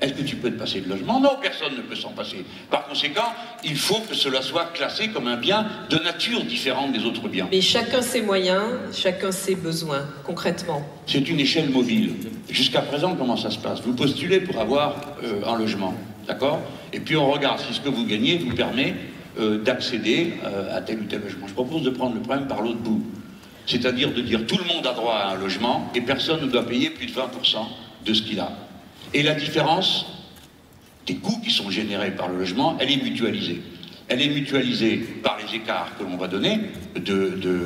Est-ce 0.00 0.14
que 0.14 0.22
tu 0.22 0.36
peux 0.36 0.50
te 0.50 0.58
passer 0.58 0.80
de 0.80 0.88
logement? 0.88 1.20
Non, 1.20 1.36
personne 1.40 1.76
ne 1.76 1.82
peut 1.82 1.94
s'en 1.94 2.10
passer. 2.10 2.44
Par 2.70 2.86
conséquent, 2.86 3.34
il 3.64 3.76
faut 3.76 4.00
que 4.00 4.14
cela 4.14 4.40
soit 4.40 4.70
classé 4.72 5.08
comme 5.08 5.26
un 5.26 5.36
bien 5.36 5.66
de 5.90 5.98
nature 5.98 6.42
différente 6.42 6.92
des 6.92 7.04
autres 7.04 7.28
biens. 7.28 7.48
Mais 7.50 7.60
chacun 7.60 8.00
ses 8.00 8.22
moyens, 8.22 8.62
chacun 8.94 9.30
ses 9.30 9.54
besoins, 9.54 10.06
concrètement. 10.24 10.82
C'est 11.06 11.28
une 11.28 11.38
échelle 11.38 11.68
mobile. 11.68 12.14
Jusqu'à 12.48 12.80
présent, 12.80 13.14
comment 13.14 13.36
ça 13.36 13.50
se 13.50 13.58
passe? 13.58 13.82
Vous 13.82 13.94
postulez 13.94 14.40
pour 14.40 14.58
avoir 14.58 14.96
euh, 15.22 15.42
un 15.46 15.58
logement, 15.58 15.94
d'accord? 16.26 16.60
Et 16.94 17.00
puis 17.00 17.16
on 17.16 17.30
regarde 17.30 17.60
si 17.60 17.74
ce 17.74 17.80
que 17.80 17.90
vous 17.90 18.06
gagnez 18.06 18.38
vous 18.38 18.54
permet 18.54 18.94
euh, 19.38 19.58
d'accéder 19.58 20.34
euh, 20.44 20.76
à 20.76 20.80
tel 20.80 21.00
ou 21.00 21.04
tel 21.04 21.20
logement. 21.20 21.46
Je 21.46 21.52
propose 21.52 21.82
de 21.82 21.90
prendre 21.90 22.14
le 22.14 22.22
problème 22.22 22.48
par 22.48 22.62
l'autre 22.62 22.78
bout. 22.78 23.04
C'est-à-dire 23.66 24.12
de 24.12 24.22
dire 24.22 24.46
tout 24.46 24.56
le 24.56 24.64
monde 24.64 24.86
a 24.86 24.94
droit 24.94 25.14
à 25.14 25.34
un 25.34 25.36
logement 25.36 25.90
et 25.94 26.00
personne 26.00 26.40
ne 26.40 26.46
doit 26.46 26.66
payer 26.66 26.90
plus 26.90 27.06
de 27.06 27.12
20% 27.12 27.18
de 28.06 28.14
ce 28.14 28.22
qu'il 28.22 28.40
a. 28.40 28.50
Et 29.12 29.22
la 29.22 29.34
différence 29.34 30.06
des 31.06 31.16
coûts 31.16 31.40
qui 31.42 31.50
sont 31.50 31.70
générés 31.70 32.12
par 32.12 32.28
le 32.28 32.38
logement, 32.38 32.76
elle 32.78 32.90
est 32.90 33.02
mutualisée. 33.02 33.60
Elle 34.08 34.22
est 34.22 34.28
mutualisée 34.28 34.96
par 35.22 35.38
les 35.38 35.56
écarts 35.56 35.92
que 35.98 36.04
l'on 36.04 36.16
va 36.16 36.28
donner 36.28 36.60
de, 36.94 37.30
de, 37.36 37.64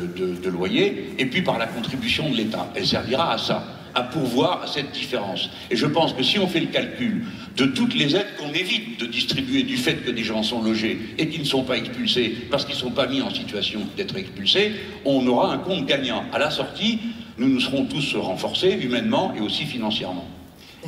et 1.18 1.26
puis 1.26 1.42
par 1.42 1.58
la 1.58 1.66
contribution 1.66 2.28
de 2.30 2.36
l'État. 2.36 2.70
Elle 2.74 2.86
servira 2.86 3.32
à 3.32 3.38
ça, 3.38 3.64
à 3.94 4.02
pourvoir 4.02 4.62
à 4.62 4.66
cette 4.66 4.92
différence. 4.92 5.50
Et 5.70 5.76
je 5.76 5.86
pense 5.86 6.12
que 6.12 6.22
si 6.22 6.38
on 6.38 6.46
fait 6.46 6.60
le 6.60 6.66
calcul 6.66 7.24
de 7.56 7.66
toutes 7.66 7.94
les 7.94 8.16
aides 8.16 8.36
qu'on 8.38 8.52
évite 8.52 9.00
de 9.00 9.06
distribuer 9.06 9.62
du 9.62 9.76
fait 9.76 10.04
que 10.04 10.10
des 10.10 10.24
gens 10.24 10.42
sont 10.42 10.62
logés 10.62 10.98
et 11.18 11.28
qui 11.28 11.38
ne 11.38 11.44
sont 11.44 11.64
pas 11.64 11.76
expulsés 11.76 12.34
parce 12.50 12.64
qu'ils 12.64 12.74
ne 12.74 12.80
sont 12.80 12.90
pas 12.90 13.06
mis 13.06 13.22
en 13.22 13.30
situation 13.30 13.80
d'être 13.96 14.16
expulsés, 14.16 14.72
on 15.04 15.26
aura 15.26 15.52
un 15.52 15.58
compte 15.58 15.86
gagnant. 15.86 16.24
À 16.32 16.38
la 16.38 16.50
sortie, 16.50 16.98
nous 17.38 17.48
nous 17.48 17.60
serons 17.60 17.84
tous 17.86 18.16
renforcés 18.16 18.78
humainement 18.82 19.32
et 19.36 19.40
aussi 19.40 19.64
financièrement. 19.64 20.28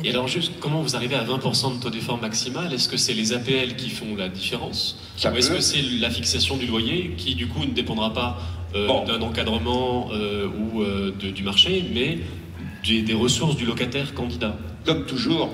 Et 0.03 0.11
alors 0.11 0.27
juste, 0.27 0.53
comment 0.59 0.81
vous 0.81 0.95
arrivez 0.95 1.15
à 1.15 1.23
20% 1.23 1.77
de 1.77 1.81
taux 1.81 1.89
d'effort 1.89 2.19
maximal? 2.21 2.71
Est-ce 2.73 2.87
que 2.87 2.97
c'est 2.97 3.13
les 3.13 3.33
APL 3.33 3.75
qui 3.75 3.89
font 3.89 4.15
la 4.15 4.29
différence? 4.29 4.99
Ou 5.23 5.35
est-ce 5.35 5.49
que 5.49 5.59
c'est 5.59 5.81
la 5.99 6.09
fixation 6.09 6.57
du 6.57 6.67
loyer 6.67 7.15
qui 7.17 7.35
du 7.35 7.47
coup 7.47 7.59
ne 7.59 7.73
dépendra 7.73 8.13
pas 8.13 8.37
euh, 8.75 8.87
d'un 9.05 9.21
encadrement 9.21 10.09
euh, 10.11 10.47
ou 10.47 10.81
euh, 10.81 11.11
du 11.11 11.43
marché, 11.43 11.83
mais 11.93 12.19
des, 12.83 13.13
ressources 13.13 13.55
du 13.55 13.65
locataire 13.65 14.13
candidat? 14.13 14.57
Comme 14.85 15.05
toujours, 15.05 15.49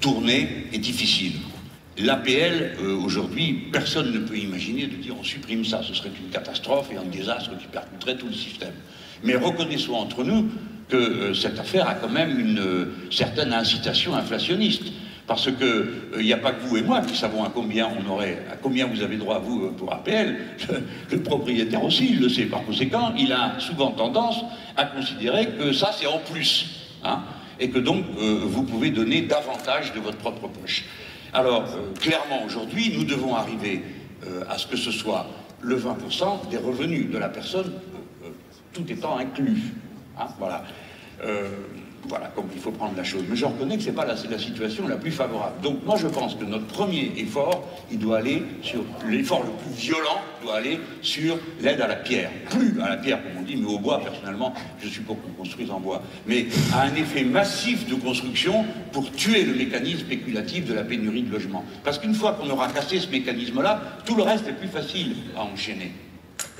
tourner 0.00 0.66
est 0.72 0.78
difficile. 0.78 1.34
L'APL, 1.98 2.76
aujourd'hui, 3.04 3.68
personne 3.70 4.12
ne 4.12 4.18
peut 4.18 4.36
imaginer 4.36 4.86
de 4.86 4.96
dire 4.96 5.14
on 5.18 5.22
supprime 5.22 5.64
ça, 5.64 5.82
ce 5.82 5.94
serait 5.94 6.08
une 6.08 6.30
catastrophe 6.30 6.88
et 6.90 6.96
un 6.96 7.04
désastre 7.04 7.50
qui 7.58 7.66
percuterait 7.66 8.16
tout 8.16 8.26
le 8.26 8.34
système. 8.34 8.72
Mais 9.22 9.36
reconnaissons 9.36 9.94
entre 9.94 10.24
nous 10.24 10.48
que 10.88 10.96
euh, 10.96 11.34
cette 11.34 11.58
affaire 11.58 11.88
a 11.88 11.94
quand 11.94 12.08
même 12.08 12.38
une 12.38 12.58
euh, 12.58 12.84
certaine 13.10 13.52
incitation 13.52 14.14
inflationniste. 14.14 14.84
Parce 15.26 15.48
n'y 15.48 15.54
euh, 15.62 16.34
a 16.34 16.36
pas 16.36 16.52
que 16.52 16.62
vous 16.62 16.76
et 16.76 16.82
moi 16.82 17.00
qui 17.00 17.16
savons 17.16 17.44
à 17.44 17.48
combien 17.48 17.88
on 17.88 18.10
aurait, 18.10 18.44
à 18.50 18.56
combien 18.56 18.86
vous 18.86 19.02
avez 19.02 19.16
droit 19.16 19.38
vous 19.38 19.70
pour 19.72 19.92
APL. 19.92 20.36
Le 21.10 21.22
propriétaire 21.22 21.82
aussi, 21.82 22.10
il 22.10 22.20
le 22.20 22.28
sait. 22.28 22.46
Par 22.46 22.64
conséquent, 22.64 23.14
il 23.16 23.32
a 23.32 23.58
souvent 23.58 23.92
tendance 23.92 24.44
à 24.76 24.84
considérer 24.84 25.48
que 25.50 25.72
ça 25.72 25.92
c'est 25.96 26.06
en 26.06 26.18
plus, 26.18 26.90
hein, 27.04 27.20
et 27.60 27.70
que 27.70 27.78
donc 27.78 28.04
vous 28.16 28.64
pouvez 28.64 28.90
donner 28.90 29.22
davantage 29.22 29.92
de 29.94 30.00
votre 30.00 30.18
propre 30.18 30.48
poche. 30.48 30.84
Alors 31.32 31.64
clairement 32.00 32.44
aujourd'hui, 32.44 32.92
nous 32.96 33.04
devons 33.04 33.36
arriver 33.36 33.82
à 34.48 34.58
ce 34.58 34.66
que 34.66 34.76
ce 34.76 34.90
soit 34.90 35.28
le 35.60 35.76
20% 35.76 36.48
des 36.50 36.58
revenus 36.58 37.10
de 37.10 37.18
la 37.18 37.28
personne, 37.28 37.72
tout 38.72 38.84
étant 38.90 39.18
inclus. 39.18 39.72
Hein, 40.22 40.28
voilà. 40.38 40.64
Euh, 41.24 41.48
comme 42.34 42.46
il 42.54 42.60
faut 42.60 42.72
prendre 42.72 42.96
la 42.96 43.04
chose. 43.04 43.22
Mais 43.28 43.36
je 43.36 43.44
reconnais 43.44 43.76
que 43.76 43.82
ce 43.82 43.88
n'est 43.88 43.94
pas 43.94 44.04
la, 44.04 44.16
situation 44.16 44.88
la 44.88 44.96
plus 44.96 45.12
favorable. 45.12 45.60
Donc 45.62 45.84
moi 45.84 45.96
je 45.96 46.08
pense 46.08 46.34
que 46.34 46.44
notre 46.44 46.66
premier 46.66 47.12
effort, 47.16 47.68
il 47.90 47.98
doit 47.98 48.18
aller 48.18 48.42
sur, 48.62 48.84
l'effort 49.08 49.44
le 49.44 49.50
plus 49.50 49.80
violent 49.80 50.20
doit 50.42 50.56
aller 50.56 50.80
sur 51.00 51.38
l'aide 51.60 51.80
à 51.80 51.86
la 51.86 51.96
pierre. 51.96 52.30
Plus 52.50 52.80
à 52.80 52.88
la 52.88 52.96
pierre, 52.96 53.22
comme 53.22 53.32
on 53.38 53.42
dit, 53.42 53.56
mais 53.56 53.66
au 53.66 53.78
bois, 53.78 54.00
personnellement, 54.00 54.52
je 54.80 54.88
suis 54.88 55.02
pour 55.02 55.22
qu'on 55.22 55.30
construise 55.30 55.70
en 55.70 55.78
bois. 55.78 56.02
Mais 56.26 56.46
à 56.74 56.82
un 56.82 56.94
effet 56.96 57.22
massif 57.22 57.88
de 57.88 57.94
construction 57.94 58.64
pour 58.90 59.10
tuer 59.12 59.44
le 59.44 59.54
mécanisme 59.54 60.00
spéculatif 60.00 60.66
de 60.66 60.74
la 60.74 60.82
pénurie 60.82 61.22
de 61.22 61.32
logements. 61.32 61.64
Parce 61.84 61.98
qu'une 61.98 62.14
fois 62.14 62.32
qu'on 62.32 62.50
aura 62.50 62.68
cassé 62.68 62.98
ce 62.98 63.08
mécanisme-là, 63.08 63.80
tout 64.04 64.16
le 64.16 64.24
reste 64.24 64.48
est 64.48 64.54
plus 64.54 64.68
facile 64.68 65.14
à 65.36 65.44
enchaîner. 65.44 65.92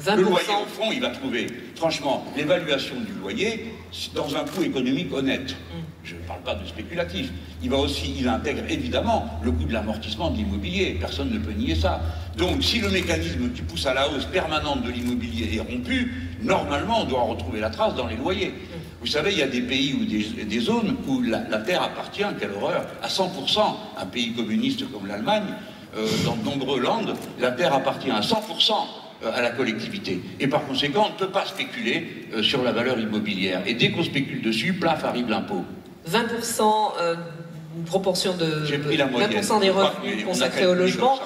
Le 0.06 0.22
loyer, 0.22 0.48
au 0.62 0.66
fond, 0.66 0.90
il 0.92 1.00
va 1.00 1.10
trouver, 1.10 1.46
franchement, 1.76 2.24
l'évaluation 2.36 2.96
du 2.96 3.12
loyer 3.20 3.72
dans 4.14 4.34
un 4.34 4.44
coût 4.44 4.62
économique 4.62 5.12
honnête. 5.12 5.52
Mm. 5.52 5.78
Je 6.04 6.14
ne 6.16 6.20
parle 6.20 6.40
pas 6.40 6.54
de 6.56 6.66
spéculatif. 6.66 7.30
Il 7.62 7.70
va 7.70 7.76
aussi, 7.76 8.16
il 8.18 8.26
intègre 8.26 8.62
évidemment 8.68 9.38
le 9.42 9.52
coût 9.52 9.64
de 9.64 9.72
l'amortissement 9.72 10.30
de 10.30 10.38
l'immobilier. 10.38 10.96
Personne 10.98 11.30
ne 11.30 11.38
peut 11.38 11.52
nier 11.52 11.76
ça. 11.76 12.00
Donc, 12.36 12.64
si 12.64 12.80
le 12.80 12.90
mécanisme 12.90 13.52
qui 13.52 13.62
pousse 13.62 13.86
à 13.86 13.94
la 13.94 14.08
hausse 14.08 14.24
permanente 14.26 14.82
de 14.82 14.90
l'immobilier 14.90 15.56
est 15.56 15.60
rompu, 15.60 16.12
normalement, 16.42 17.02
on 17.02 17.04
doit 17.04 17.22
retrouver 17.22 17.60
la 17.60 17.70
trace 17.70 17.94
dans 17.94 18.08
les 18.08 18.16
loyers. 18.16 18.48
Mm. 18.48 18.82
Vous 19.00 19.06
savez, 19.06 19.32
il 19.32 19.38
y 19.38 19.42
a 19.42 19.48
des 19.48 19.62
pays 19.62 19.94
ou 19.94 20.04
des, 20.44 20.60
zones 20.60 20.96
où 21.06 21.22
la, 21.22 21.38
terre 21.58 21.82
appartient, 21.82 22.24
quelle 22.40 22.52
horreur, 22.52 22.86
à 23.02 23.08
100%. 23.08 23.60
Un 23.98 24.06
pays 24.06 24.32
communiste 24.32 24.90
comme 24.90 25.06
l'Allemagne, 25.06 25.54
euh, 25.96 26.06
dans 26.24 26.36
de 26.36 26.44
nombreux 26.44 26.80
landes, 26.80 27.14
la 27.38 27.52
terre 27.52 27.74
appartient 27.74 28.10
à 28.10 28.20
100% 28.20 28.32
euh, 28.32 28.74
à 29.30 29.40
la 29.40 29.50
collectivité. 29.50 30.20
Et 30.40 30.46
par 30.46 30.66
conséquent, 30.66 31.06
on 31.08 31.12
ne 31.12 31.18
peut 31.18 31.32
pas 31.32 31.46
spéculer 31.46 32.26
euh, 32.35 32.42
sur 32.42 32.62
la 32.62 32.72
valeur 32.72 32.98
immobilière. 32.98 33.62
Et 33.66 33.74
dès 33.74 33.90
qu'on 33.90 34.02
spécule 34.02 34.42
dessus, 34.42 34.74
plaf 34.74 35.04
arrive 35.04 35.28
l'impôt. 35.28 35.64
20%, 36.11 36.92
euh, 37.00 37.14
une 37.76 37.85
proportion 37.85 38.37
de, 38.37 38.64
20% 38.66 39.61
des 39.61 39.70
revenus 39.70 40.24
consacrés 40.24 40.66
au 40.66 40.74
logement. 40.74 41.18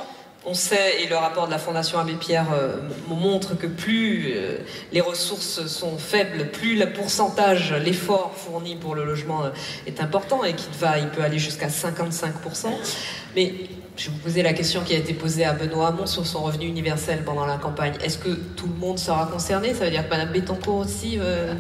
On 0.49 0.55
sait, 0.55 1.03
et 1.03 1.09
le 1.09 1.17
rapport 1.17 1.47
de 1.47 1.51
la 1.51 1.59
Fondation 1.59 1.99
Abbé 1.99 2.13
Pierre 2.13 2.47
montre 3.09 3.59
que 3.59 3.67
plus 3.67 4.33
les 4.93 5.01
ressources 5.01 5.67
sont 5.67 5.99
faibles, 5.99 6.53
plus 6.53 6.77
le 6.77 6.93
pourcentage, 6.93 7.73
l'effort 7.73 8.33
fourni 8.37 8.77
pour 8.77 8.95
le 8.95 9.05
logement 9.05 9.43
est 9.89 10.01
important 10.01 10.45
et 10.45 10.55
qu'il 10.55 10.73
va, 10.75 11.01
il 11.01 11.09
peut 11.09 11.23
aller 11.23 11.41
jusqu'à 11.41 11.67
55%. 11.67 12.69
Mais 13.35 13.55
je 13.97 14.07
vais 14.07 14.13
vous 14.13 14.19
poser 14.19 14.43
la 14.43 14.53
question 14.53 14.83
qui 14.83 14.95
a 14.95 14.99
été 14.99 15.15
posée 15.15 15.45
à 15.45 15.53
Benoît 15.53 15.89
Hamon 15.89 16.07
sur 16.07 16.27
son 16.27 16.43
revenu 16.43 16.67
universel 16.67 17.23
pendant 17.25 17.47
la 17.47 17.57
campagne. 17.57 17.95
Est-ce 18.03 18.19
que 18.19 18.29
tout 18.29 18.67
le 18.67 18.75
monde 18.75 18.99
sera 18.99 19.27
concerné? 19.27 19.75
Ça 19.75 19.85
veut 19.85 19.91
dire 19.91 20.05
que 20.05 20.11
Mme 20.11 20.33
Bettencourt 20.33 20.77
aussi 20.77 21.19
euh, 21.19 21.55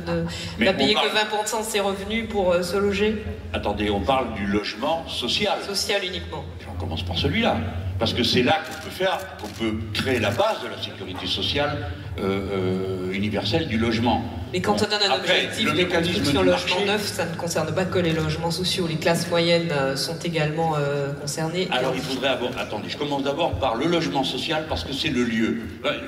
ne 0.58 0.64
va 0.64 0.72
payer 0.74 0.94
que 0.94 1.00
20% 1.00 1.60
de 1.60 1.64
ses 1.64 1.80
revenus 1.80 2.28
pour 2.28 2.52
euh, 2.52 2.62
se 2.62 2.76
loger? 2.76 3.22
Attendez, 3.52 3.90
on 3.90 4.00
parle 4.00 4.34
du 4.34 4.46
logement 4.46 5.08
social. 5.08 5.58
Social 5.66 6.04
uniquement. 6.04 6.44
On 6.70 6.78
commence 6.78 7.02
par 7.02 7.16
celui-là. 7.16 7.56
Parce 7.98 8.12
que 8.12 8.22
c'est 8.22 8.42
là 8.42 8.60
qu'on 8.66 8.84
peut 8.84 8.90
faire, 8.90 9.18
qu'on 9.40 9.48
peut 9.48 9.74
créer 9.94 10.18
la 10.18 10.30
base 10.30 10.62
de 10.62 10.68
la 10.68 10.82
sécurité 10.82 11.26
sociale 11.26 11.88
euh, 12.18 13.08
euh, 13.08 13.12
universelle 13.12 13.68
du 13.68 13.78
logement. 13.78 14.22
Mais 14.52 14.60
quand 14.60 14.74
on 14.74 14.86
donne 14.86 15.10
un 15.10 15.16
objectif 15.16 15.72
de 15.72 15.84
construction 15.84 16.42
logement 16.42 16.84
neuf, 16.86 17.06
ça 17.06 17.24
ne 17.24 17.34
concerne 17.34 17.74
pas 17.74 17.84
que 17.84 17.98
les 17.98 18.12
logements 18.12 18.50
sociaux. 18.50 18.86
Les 18.86 18.96
classes 18.96 19.28
moyennes 19.30 19.70
euh, 19.72 19.96
sont 19.96 20.18
également 20.18 20.76
concernées. 21.20 21.68
Alors 21.70 21.92
il 21.94 22.02
faudrait 22.02 22.28
avoir... 22.28 22.50
Attendez, 22.58 22.88
je 22.88 22.98
commence 22.98 23.22
d'abord 23.22 23.58
par 23.58 23.76
le 23.76 23.86
logement 23.86 24.24
social 24.24 24.66
parce 24.68 24.84
que 24.84 24.92
c'est 24.92 25.08
le 25.08 25.24
lieu. 25.24 25.58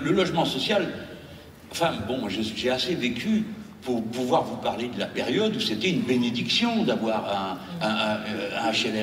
Le 0.03 0.13
logement 0.13 0.45
social, 0.45 0.89
enfin 1.71 1.93
bon, 2.07 2.29
j'ai 2.29 2.71
assez 2.71 2.95
vécu 2.95 3.45
pour 3.89 4.03
pouvoir 4.03 4.45
vous 4.45 4.57
parler 4.57 4.89
de 4.89 5.01
la 5.01 5.07
période 5.07 5.57
où 5.57 5.61
c'était 5.61 5.89
une 5.89 6.03
bénédiction 6.03 6.85
d'avoir 6.85 7.59
un, 7.81 7.87
un. 7.87 8.19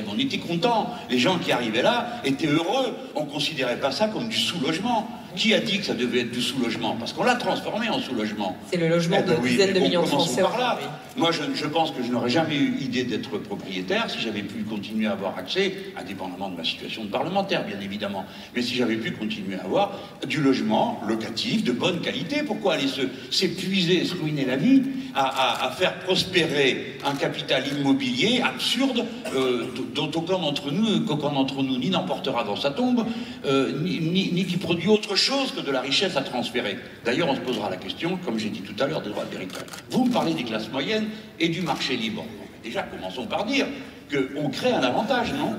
On 0.07 0.19
était 0.19 0.37
contents. 0.37 0.91
Les 1.09 1.17
gens 1.17 1.39
qui 1.39 1.51
arrivaient 1.51 1.81
là 1.81 2.21
étaient 2.23 2.45
heureux. 2.45 2.95
On 3.15 3.25
ne 3.25 3.29
considérait 3.29 3.79
pas 3.79 3.89
ça 3.89 4.09
comme 4.09 4.29
du 4.29 4.37
sous-logement. 4.37 5.09
Qui 5.35 5.53
a 5.53 5.59
dit 5.59 5.79
que 5.79 5.85
ça 5.85 5.93
devait 5.93 6.21
être 6.21 6.31
du 6.31 6.41
sous-logement? 6.41 6.95
Parce 6.97 7.11
qu'on 7.11 7.23
l'a 7.23 7.35
transformé 7.35 7.89
en 7.89 7.99
sous-logement. 7.99 8.55
C'est 8.71 8.77
le 8.77 8.87
logement 8.87 9.17
eh 9.19 9.27
ben 9.27 9.41
de 9.41 9.47
dizaines 9.47 9.73
de 9.73 9.79
millions 9.79 10.03
de 10.03 10.07
Français. 10.07 10.41
Par 10.41 10.57
là. 10.57 10.79
Moi, 11.17 11.31
je, 11.31 11.65
pense 11.67 11.91
que 11.91 12.03
je 12.03 12.11
n'aurais 12.11 12.29
jamais 12.29 12.55
eu 12.55 12.77
idée 12.79 13.03
d'être 13.03 13.37
propriétaire 13.37 14.09
si 14.09 14.19
j'avais 14.19 14.43
pu 14.43 14.63
continuer 14.63 15.07
à 15.07 15.11
avoir 15.11 15.37
accès, 15.37 15.75
indépendamment 15.97 16.49
de 16.49 16.57
ma 16.57 16.63
situation 16.63 17.03
de 17.03 17.09
parlementaire, 17.09 17.65
bien 17.65 17.79
évidemment, 17.81 18.25
mais 18.55 18.61
si 18.61 18.75
j'avais 18.75 18.95
pu 18.95 19.11
continuer 19.11 19.55
à 19.55 19.63
avoir 19.63 19.91
du 20.27 20.41
logement 20.41 21.01
locatif 21.07 21.63
de 21.63 21.71
bonne 21.71 21.99
qualité. 21.99 22.43
Pourquoi 22.43 22.73
aller 22.73 22.87
s'épuiser, 23.31 24.05
se, 24.05 24.15
ruiner 24.15 24.45
la 24.45 24.55
vie 24.55 24.83
à, 25.15 25.71
faire 25.77 25.99
prospérer 25.99 26.97
un 27.05 27.15
capital 27.15 27.63
immobilier 27.67 28.41
absurde 28.41 29.05
euh, 29.35 29.65
dont 29.93 30.11
aucun 30.13 30.39
d'entre 30.39 30.71
nous, 30.71 31.01
qu'aucun 31.01 31.31
d'entre 31.31 31.63
nous 31.63 31.77
ni 31.77 31.89
n'emportera 31.89 32.43
dans 32.43 32.55
sa 32.55 32.71
tombe, 32.71 33.05
euh, 33.45 33.71
ni, 33.81 34.31
ni 34.31 34.45
qui 34.45 34.57
produit 34.57 34.87
autre 34.87 35.15
chose 35.15 35.24
chose 35.25 35.51
que 35.51 35.61
de 35.61 35.71
la 35.71 35.81
richesse 35.81 36.15
à 36.15 36.21
transférer. 36.21 36.77
D'ailleurs, 37.03 37.29
on 37.29 37.35
se 37.35 37.41
posera 37.41 37.69
la 37.69 37.77
question, 37.77 38.17
comme 38.23 38.37
j'ai 38.37 38.49
dit 38.49 38.61
tout 38.61 38.75
à 38.81 38.87
l'heure, 38.87 39.01
des 39.01 39.09
droits 39.09 39.25
de 39.25 39.31
l'héritage. 39.31 39.63
Vous 39.89 40.05
me 40.05 40.11
parlez 40.11 40.33
des 40.33 40.43
classes 40.43 40.69
moyennes 40.69 41.07
et 41.39 41.49
du 41.49 41.61
marché 41.61 41.95
libre. 41.97 42.23
Déjà, 42.63 42.83
commençons 42.83 43.25
par 43.25 43.45
dire 43.45 43.65
qu'on 44.11 44.49
crée 44.49 44.71
un 44.71 44.83
avantage, 44.83 45.33
non? 45.33 45.55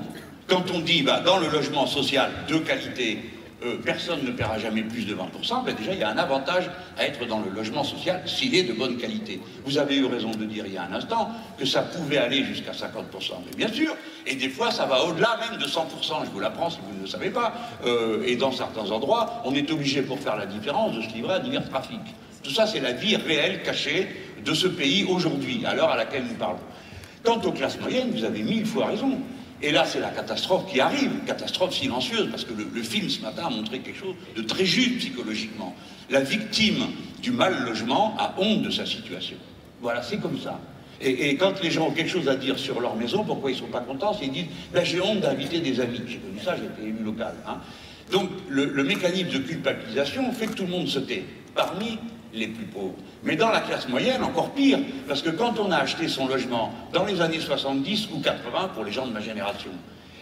Quand 0.47 0.71
on 0.73 0.79
dit, 0.79 1.03
bah, 1.03 1.19
dans 1.19 1.37
le 1.37 1.49
logement 1.49 1.85
social 1.85 2.31
de 2.47 2.57
qualité, 2.59 3.19
euh, 3.65 3.77
personne 3.83 4.23
ne 4.23 4.31
paiera 4.31 4.59
jamais 4.59 4.83
plus 4.83 5.05
de 5.05 5.15
20%, 5.15 5.65
ben 5.65 5.73
déjà 5.73 5.93
il 5.93 5.99
y 5.99 6.03
a 6.03 6.09
un 6.09 6.17
avantage 6.17 6.69
à 6.97 7.05
être 7.05 7.25
dans 7.25 7.39
le 7.39 7.49
logement 7.49 7.83
social 7.83 8.21
s'il 8.27 8.53
est 8.53 8.63
de 8.63 8.73
bonne 8.73 8.97
qualité. 8.97 9.41
Vous 9.65 9.79
avez 9.79 9.95
eu 9.95 10.05
raison 10.05 10.29
de 10.29 10.45
dire 10.45 10.65
il 10.67 10.73
y 10.73 10.77
a 10.77 10.83
un 10.83 10.93
instant 10.93 11.29
que 11.57 11.65
ça 11.65 11.81
pouvait 11.81 12.17
aller 12.17 12.43
jusqu'à 12.43 12.71
50%, 12.71 12.83
mais 13.49 13.57
bien 13.57 13.73
sûr, 13.73 13.95
et 14.27 14.35
des 14.35 14.49
fois 14.49 14.69
ça 14.69 14.85
va 14.85 15.03
au-delà 15.05 15.39
même 15.49 15.59
de 15.59 15.65
100%, 15.65 16.25
je 16.25 16.29
vous 16.29 16.39
l'apprends 16.39 16.69
si 16.69 16.77
vous 16.87 16.95
ne 16.95 17.01
le 17.01 17.07
savez 17.07 17.31
pas, 17.31 17.53
euh, 17.85 18.23
et 18.27 18.35
dans 18.35 18.51
certains 18.51 18.91
endroits, 18.91 19.41
on 19.43 19.55
est 19.55 19.71
obligé 19.71 20.03
pour 20.03 20.19
faire 20.19 20.35
la 20.35 20.45
différence 20.45 20.95
de 20.95 21.01
se 21.01 21.09
livrer 21.09 21.33
à 21.33 21.39
divers 21.39 21.67
trafics. 21.67 21.99
Tout 22.43 22.51
ça 22.51 22.67
c'est 22.67 22.79
la 22.79 22.91
vie 22.91 23.15
réelle 23.15 23.63
cachée 23.63 24.07
de 24.45 24.53
ce 24.53 24.67
pays 24.67 25.03
aujourd'hui, 25.03 25.63
à 25.65 25.73
l'heure 25.73 25.89
à 25.89 25.97
laquelle 25.97 26.25
nous 26.25 26.35
parlons. 26.35 26.59
Quant 27.23 27.41
aux 27.41 27.51
classes 27.51 27.79
moyennes, 27.79 28.11
vous 28.11 28.23
avez 28.23 28.43
mille 28.43 28.65
fois 28.65 28.85
raison. 28.85 29.19
Et 29.61 29.71
là, 29.71 29.85
c'est 29.85 29.99
la 29.99 30.09
catastrophe 30.09 30.71
qui 30.71 30.79
arrive, 30.79 31.11
catastrophe 31.25 31.73
silencieuse, 31.73 32.29
parce 32.29 32.45
que 32.45 32.53
le, 32.53 32.83
film 32.83 33.09
ce 33.09 33.21
matin 33.21 33.47
a 33.47 33.49
montré 33.49 33.79
quelque 33.79 33.99
chose 33.99 34.15
de 34.35 34.41
très 34.43 34.65
juste 34.65 34.99
psychologiquement. 34.99 35.75
La 36.09 36.21
victime 36.21 36.85
du 37.21 37.31
mal 37.31 37.65
logement 37.65 38.15
a 38.19 38.35
honte 38.37 38.61
de 38.61 38.69
sa 38.69 38.85
situation. 38.85 39.37
Voilà, 39.81 40.03
c'est 40.03 40.17
comme 40.17 40.39
ça. 40.39 40.59
Et, 41.01 41.35
quand 41.35 41.61
les 41.61 41.71
gens 41.71 41.87
ont 41.87 41.91
quelque 41.91 42.09
chose 42.09 42.27
à 42.27 42.35
dire 42.35 42.57
sur 42.57 42.79
leur 42.79 42.95
maison, 42.95 43.23
pourquoi 43.23 43.51
ils 43.51 43.55
ne 43.55 43.59
sont 43.59 43.67
pas 43.67 43.81
contents, 43.81 44.13
qu'ils 44.13 44.31
disent 44.31 44.45
ben, 44.73 44.83
J'ai 44.83 45.01
honte 45.01 45.21
d'inviter 45.21 45.59
des 45.59 45.79
amis. 45.79 46.01
J'ai 46.07 46.17
connu 46.17 46.39
ça, 46.43 46.55
j'étais 46.55 46.87
élu 46.87 47.03
local. 47.03 47.35
Hein. 47.47 47.57
Donc 48.11 48.29
le, 48.49 48.65
le, 48.65 48.83
mécanisme 48.83 49.29
de 49.29 49.39
culpabilisation 49.39 50.31
fait 50.31 50.47
que 50.47 50.53
tout 50.53 50.63
le 50.63 50.71
monde 50.71 50.87
se 50.87 50.99
tait. 50.99 51.25
Parmi 51.53 51.99
les 52.37 52.47
plus 52.47 52.65
pauvres. 52.65 52.95
Mais 53.23 53.35
dans 53.35 53.49
la 53.49 53.61
classe 53.61 53.87
moyenne, 53.89 54.23
encore 54.23 54.51
pire, 54.51 54.79
parce 55.07 55.21
que 55.21 55.29
quand 55.29 55.59
on 55.59 55.71
a 55.71 55.77
acheté 55.77 56.07
son 56.07 56.27
logement 56.27 56.71
dans 56.93 57.05
les 57.05 57.21
années 57.21 57.39
70 57.39 58.09
ou 58.13 58.19
80, 58.19 58.69
pour 58.73 58.83
les 58.83 58.91
gens 58.91 59.07
de 59.07 59.11
ma 59.11 59.19
génération, 59.19 59.71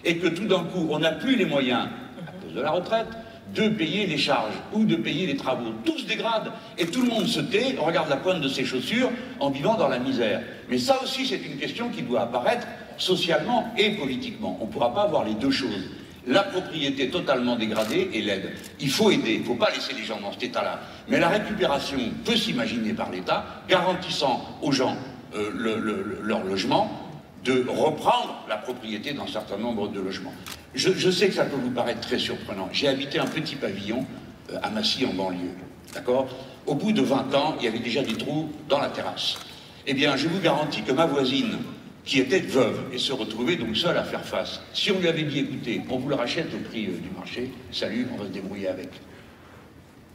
et 0.04 0.18
que 0.18 0.28
tout 0.28 0.46
d'un 0.46 0.64
coup, 0.64 0.88
on 0.90 1.00
n'a 1.00 1.12
plus 1.12 1.36
les 1.36 1.46
moyens, 1.46 1.88
à 2.28 2.32
cause 2.44 2.54
de 2.54 2.62
la 2.62 2.72
retraite, 2.72 3.08
de 3.54 3.70
payer 3.70 4.08
les 4.08 4.18
charges 4.18 4.56
ou 4.74 4.86
de 4.86 4.96
payer 4.96 5.28
les 5.28 5.36
travaux. 5.36 5.72
Tout 5.84 6.00
se 6.00 6.06
dégrade 6.06 6.52
et 6.78 6.88
tout 6.88 7.02
le 7.02 7.10
monde 7.10 7.28
se 7.28 7.40
tait, 7.40 7.76
regarde 7.80 8.10
la 8.10 8.18
pointe 8.18 8.42
de 8.42 8.48
ses 8.48 8.66
chaussures 8.66 9.12
en 9.40 9.52
vivant 9.52 9.76
dans 9.76 9.88
la 9.88 10.00
misère. 10.00 10.42
Mais 10.70 10.80
ça 10.80 11.00
aussi, 11.04 11.28
c'est 11.28 11.38
une 11.38 11.58
question 11.58 11.90
qui 11.90 12.02
doit 12.02 12.22
apparaître 12.22 12.68
socialement 12.98 13.72
et 13.78 13.92
politiquement. 13.92 14.58
On 14.62 14.66
ne 14.66 14.72
pourra 14.72 14.94
pas 14.94 15.04
avoir 15.04 15.26
les 15.26 15.36
deux 15.36 15.52
choses 15.52 15.90
la 16.28 16.44
propriété 16.44 17.10
totalement 17.10 17.56
dégradée 17.56 18.10
et 18.14 18.22
l'aide. 18.22 18.54
Il 18.80 18.90
faut 18.90 19.12
aider, 19.12 19.34
il 19.34 19.42
ne 19.42 19.46
faut 19.46 19.56
pas 19.56 19.72
laisser 19.72 19.94
les 19.94 20.04
gens 20.04 20.20
dans 20.20 20.32
cet 20.32 20.44
état-là. 20.44 20.80
Mais 21.08 21.20
la 21.20 21.30
récupération 21.30 21.98
peut 22.24 22.36
s'imaginer 22.36 22.94
par 22.94 23.12
l'État, 23.12 23.46
garantissant 23.70 24.58
aux 24.62 24.72
gens 24.72 24.98
euh, 25.36 26.20
leur 26.24 26.44
logement, 26.44 27.06
de 27.44 27.66
reprendre 27.68 28.44
la 28.50 28.58
propriété 28.58 29.14
d'un 29.14 29.28
certain 29.28 29.58
nombre 29.58 29.88
de 29.88 30.00
logements. 30.00 30.34
Je, 30.74 31.10
sais 31.10 31.28
que 31.28 31.36
ça 31.36 31.46
peut 31.46 31.58
vous 31.62 31.72
paraître 31.72 32.02
très 32.02 32.18
surprenant. 32.20 32.68
J'ai 32.74 32.88
habité 32.88 33.20
un 33.20 33.28
petit 33.28 33.56
pavillon 33.56 34.06
euh, 34.52 34.58
à 34.64 34.70
Massy 34.70 35.06
en 35.06 35.14
banlieue. 35.14 35.56
D'accord? 35.94 36.28
Au 36.66 36.74
bout 36.74 36.92
de 36.92 37.02
20 37.02 37.36
ans, 37.36 37.56
il 37.60 37.66
y 37.66 37.68
avait 37.68 37.80
déjà 37.80 38.02
des 38.02 38.16
trous 38.16 38.50
dans 38.68 38.80
la 38.80 38.90
terrasse. 38.90 39.38
Eh 39.86 39.94
bien, 39.94 40.18
je 40.18 40.28
vous 40.28 40.40
garantis 40.40 40.82
que 40.82 40.92
ma 40.92 41.06
voisine, 41.06 41.60
qui 42.06 42.20
était 42.20 42.40
veuve 42.40 42.80
et 42.94 42.98
se 42.98 43.12
retrouvait 43.12 43.56
donc 43.56 43.76
seule 43.76 43.98
à 43.98 44.04
faire 44.04 44.24
face. 44.24 44.62
Si 44.74 44.92
on 44.92 45.00
lui 45.00 45.08
avait 45.08 45.24
dit, 45.24 45.40
écoutez, 45.40 45.82
on 45.90 45.98
vous 45.98 46.10
le 46.10 46.16
rachète 46.16 46.54
au 46.54 46.70
prix 46.70 46.86
euh, 46.86 46.98
du 47.00 47.10
marché, 47.16 47.50
salut, 47.72 48.08
on 48.14 48.18
va 48.18 48.26
se 48.26 48.30
débrouiller 48.32 48.68
avec. 48.68 48.90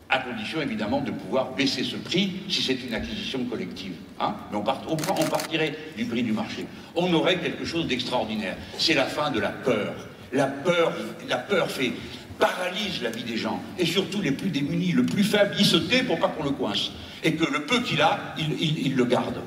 À 0.09 0.19
condition 0.19 0.61
évidemment 0.61 1.01
de 1.01 1.11
pouvoir 1.11 1.53
baisser 1.55 1.85
ce 1.85 1.97
prix 1.97 2.33
si 2.49 2.63
c'est 2.63 2.79
une 2.85 2.95
acquisition 2.95 3.45
collective. 3.45 3.93
Hein 4.19 4.35
Mais 4.51 4.57
on, 4.57 4.65
on, 4.65 4.93
on 4.93 5.29
partirait 5.29 5.77
du 5.97 6.05
prix 6.05 6.23
du 6.23 6.33
marché. 6.33 6.67
On 6.97 7.13
aurait 7.13 7.39
quelque 7.39 7.65
chose 7.65 7.87
d'extraordinaire. 7.87 8.57
C'est 8.79 8.95
la 8.95 9.07
fin 9.07 9.31
de 9.31 9.41
la 9.41 9.51
peur. 9.51 9.95
La 10.33 10.47
peur, 10.47 10.93
fait 11.69 11.93
paralyse 12.39 13.03
la 13.03 13.11
vie 13.11 13.25
des 13.25 13.37
gens, 13.37 13.61
et 13.79 13.85
surtout 13.85 14.23
les 14.23 14.31
plus 14.31 14.49
démunis, 14.49 14.93
le 14.93 15.05
plus 15.05 15.25
faible, 15.25 15.55
il 15.59 15.65
se 15.67 15.77
pour 16.05 16.19
pas 16.19 16.29
qu'on 16.29 16.45
le 16.45 16.51
coince, 16.51 16.93
et 17.23 17.35
que 17.35 17.45
le 17.45 17.67
peu 17.67 17.81
qu'il 17.81 18.01
a, 18.01 18.35
il 18.39 18.95
le 18.95 19.05
garde. 19.05 19.41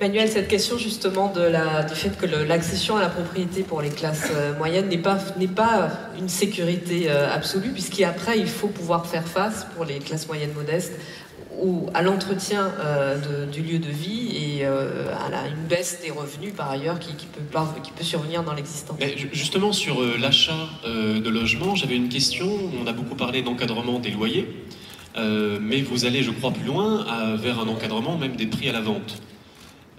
Manuel, 0.00 0.28
cette 0.28 0.48
question 0.48 0.76
justement 0.76 1.32
du 1.32 1.94
fait 1.94 2.18
que 2.18 2.26
l'accession 2.26 2.96
à 2.96 3.00
la 3.00 3.08
propriété 3.08 3.62
pour 3.62 3.80
les 3.80 3.90
classes 3.90 4.28
euh, 4.34 4.56
moyennes 4.58 4.88
n'est 4.88 4.98
pas, 4.98 5.88
une 6.18 6.28
sécurité 6.28 7.04
euh, 7.08 7.32
absolue, 7.32 7.70
puisqu'après, 7.70 8.38
il 8.38 8.48
faut 8.48 8.66
pouvoir 8.66 9.06
faire 9.06 9.26
face 9.26 9.66
pour 9.76 9.84
les 9.84 10.00
classes 10.00 10.26
moyennes 10.26 10.52
modestes 10.52 10.92
à 11.94 12.02
l'entretien 12.02 12.72
euh, 12.80 13.46
du 13.46 13.62
lieu 13.62 13.78
de 13.78 13.88
vie 13.88 14.36
et 14.36 14.66
à 14.66 15.46
une 15.46 15.64
baisse 15.68 16.00
des 16.02 16.10
revenus 16.10 16.52
par 16.52 16.68
ailleurs 16.68 16.98
qui, 16.98 17.12
peut, 17.12 17.40
qui 17.82 17.92
peut, 17.92 18.04
survenir 18.04 18.42
dans 18.42 18.54
l'existence. 18.54 18.98
Justement 19.32 19.72
sur 19.72 20.02
l'achat 20.18 20.68
de 20.84 21.30
logements, 21.30 21.76
j'avais 21.76 21.96
une 21.96 22.08
question. 22.08 22.48
On 22.82 22.86
a 22.88 22.92
beaucoup 22.92 23.14
parlé 23.14 23.42
d'encadrement 23.42 24.00
des 24.00 24.10
loyers, 24.10 24.48
mais 25.16 25.80
vous 25.82 26.04
allez, 26.04 26.24
je 26.24 26.32
crois, 26.32 26.50
plus 26.50 26.66
loin 26.66 27.06
vers 27.36 27.60
un 27.60 27.68
encadrement 27.68 28.18
même 28.18 28.34
des 28.34 28.46
prix 28.46 28.68
à 28.68 28.72
la 28.72 28.80
vente. 28.80 29.22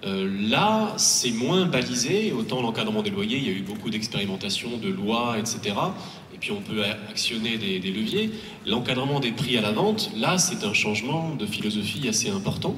Euh, 0.06 0.30
là, 0.48 0.94
c'est 0.96 1.32
moins 1.32 1.66
balisé. 1.66 2.32
Autant 2.32 2.62
l'encadrement 2.62 3.02
des 3.02 3.10
loyers, 3.10 3.38
il 3.38 3.44
y 3.44 3.48
a 3.48 3.52
eu 3.52 3.62
beaucoup 3.62 3.90
d'expérimentations, 3.90 4.76
de 4.78 4.88
lois, 4.88 5.36
etc. 5.38 5.74
Et 6.34 6.38
puis 6.38 6.52
on 6.52 6.60
peut 6.60 6.82
actionner 7.10 7.58
des, 7.58 7.78
leviers. 7.90 8.30
L'encadrement 8.66 9.20
des 9.20 9.32
prix 9.32 9.56
à 9.58 9.60
la 9.60 9.72
vente, 9.72 10.10
là, 10.16 10.38
c'est 10.38 10.64
un 10.64 10.74
changement 10.74 11.34
de 11.34 11.46
philosophie 11.46 12.08
assez 12.08 12.30
important. 12.30 12.76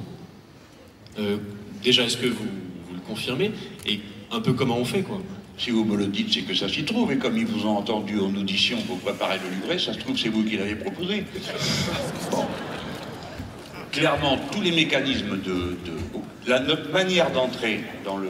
Euh, 1.19 1.37
déjà, 1.83 2.03
est-ce 2.03 2.17
que 2.17 2.27
vous, 2.27 2.45
le 2.93 2.99
confirmez? 3.01 3.51
Et 3.85 3.99
un 4.31 4.39
peu 4.39 4.53
comment 4.53 4.77
on 4.77 4.85
fait, 4.85 5.03
quoi? 5.03 5.21
Si 5.57 5.71
vous 5.71 5.83
me 5.83 5.97
le 5.97 6.07
dites, 6.07 6.33
c'est 6.33 6.43
que 6.43 6.55
ça 6.55 6.69
s'y 6.69 6.83
trouve. 6.83 7.11
Et 7.11 7.17
comme 7.17 7.37
ils 7.37 7.45
vous 7.45 7.67
ont 7.67 7.77
entendu 7.77 8.17
en 8.19 8.33
audition 8.33 8.77
pour 8.83 8.97
préparer 8.99 9.39
le 9.43 9.53
livret, 9.55 9.77
ça 9.77 9.93
se 9.93 9.99
trouve, 9.99 10.17
c'est 10.17 10.29
vous 10.29 10.43
qui 10.43 10.55
l'avez 10.55 10.75
proposé. 10.75 11.25
Clairement, 13.91 14.37
tous 14.51 14.61
les 14.61 14.71
mécanismes 14.71 15.37
de 15.41 15.77
notre 16.47 16.91
manière 16.91 17.31
d'entrer 17.31 17.81
dans 18.05 18.17
le, 18.17 18.29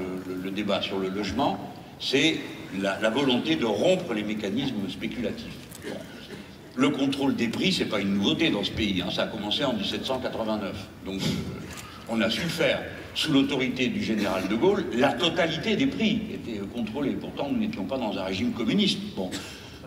débat 0.52 0.82
sur 0.82 1.00
le 1.00 1.10
logement, 1.10 1.74
c'est 2.00 2.38
la, 2.82 3.10
volonté 3.10 3.56
de 3.56 3.66
rompre 3.66 4.14
les 4.14 4.24
mécanismes 4.24 4.90
spéculatifs. 4.90 5.54
Le 6.76 6.90
contrôle 6.90 7.36
des 7.36 7.50
prix, 7.50 7.74
c'est 7.74 7.86
pas 7.86 8.00
une 8.00 8.16
nouveauté 8.16 8.50
dans 8.50 8.64
ce 8.64 8.72
pays. 8.72 9.02
Hein. 9.02 9.10
ça 9.14 9.24
a 9.24 9.28
commencé 9.28 9.66
en 9.66 9.74
1789. 9.74 10.74
Donc, 11.06 11.22
euh, 11.22 11.26
on 12.08 12.22
a 12.22 12.30
su 12.30 12.42
faire. 12.42 12.82
Sous 13.16 13.34
l'autorité 13.34 13.88
du 13.88 14.02
général 14.02 14.48
de 14.48 14.56
Gaulle, 14.56 14.86
la 14.94 15.12
totalité 15.12 15.76
des 15.76 15.88
prix 15.88 16.22
était 16.34 16.60
contrôlée. 16.74 17.18
Pourtant, 17.20 17.50
nous 17.52 17.58
n'étions 17.58 17.84
pas 17.84 17.98
dans 17.98 18.18
un 18.18 18.24
régime 18.24 18.54
communiste. 18.54 19.00
Bon. 19.16 19.30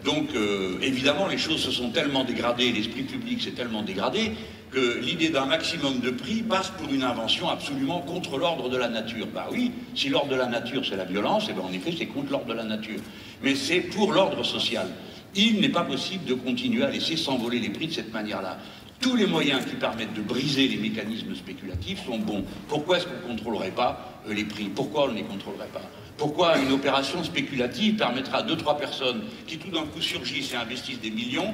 Donc, 0.04 0.34
euh, 0.34 0.78
évidemment, 0.82 1.28
les 1.28 1.38
choses 1.38 1.60
se 1.60 1.70
sont 1.70 1.90
tellement 1.90 2.24
dégradées, 2.24 2.72
l'esprit 2.72 3.02
public 3.02 3.42
s'est 3.42 3.52
tellement 3.52 3.82
dégradé 3.82 4.32
que 4.72 4.98
l'idée 5.00 5.28
d'un 5.28 5.44
maximum 5.44 6.00
de 6.00 6.10
prix 6.10 6.42
passe 6.42 6.70
pour 6.70 6.92
une 6.92 7.02
invention 7.02 7.48
absolument 7.48 8.00
contre 8.00 8.38
l'ordre 8.38 8.70
de 8.70 8.76
la 8.76 8.88
nature. 8.88 9.26
Bah 9.32 9.48
oui, 9.52 9.70
si 9.94 10.08
l'ordre 10.08 10.30
de 10.30 10.36
la 10.36 10.46
nature 10.46 10.82
c'est 10.88 10.96
la 10.96 11.04
violence, 11.04 11.44
et 11.44 11.48
eh 11.50 11.52
bien 11.52 11.62
en 11.62 11.72
effet 11.72 11.92
c'est 11.96 12.06
contre 12.06 12.32
l'ordre 12.32 12.46
de 12.46 12.54
la 12.54 12.64
nature. 12.64 12.98
Mais 13.42 13.54
c'est 13.54 13.80
pour 13.80 14.12
l'ordre 14.12 14.42
social. 14.44 14.88
Il 15.34 15.60
n'est 15.60 15.68
pas 15.68 15.84
possible 15.84 16.24
de 16.24 16.34
continuer 16.34 16.84
à 16.84 16.90
laisser 16.90 17.16
s'envoler 17.16 17.58
les 17.58 17.68
prix 17.68 17.88
de 17.88 17.92
cette 17.92 18.12
manière-là. 18.12 18.58
Tous 19.00 19.14
les 19.14 19.26
moyens 19.26 19.64
qui 19.66 19.76
permettent 19.76 20.14
de 20.14 20.22
briser 20.22 20.68
les 20.68 20.76
mécanismes 20.76 21.34
spéculatifs 21.34 22.04
sont 22.06 22.18
bons. 22.18 22.44
Pourquoi 22.68 22.96
est-ce 22.96 23.06
qu'on 23.06 23.28
ne 23.28 23.36
contrôlerait 23.36 23.72
pas 23.72 24.22
euh, 24.28 24.34
les 24.34 24.44
prix? 24.44 24.70
Pourquoi 24.74 25.04
on 25.04 25.08
ne 25.08 25.16
les 25.16 25.24
contrôlerait 25.24 25.70
pas? 25.72 25.82
Pourquoi 26.18 26.58
une 26.58 26.72
opération 26.72 27.22
spéculative 27.24 27.96
permettra 27.96 28.38
à 28.38 28.42
deux, 28.42 28.56
trois 28.56 28.76
personnes 28.76 29.22
qui 29.46 29.58
tout 29.58 29.70
d'un 29.70 29.86
coup 29.86 30.00
surgissent 30.00 30.52
et 30.52 30.56
investissent 30.56 31.00
des 31.00 31.10
millions 31.10 31.52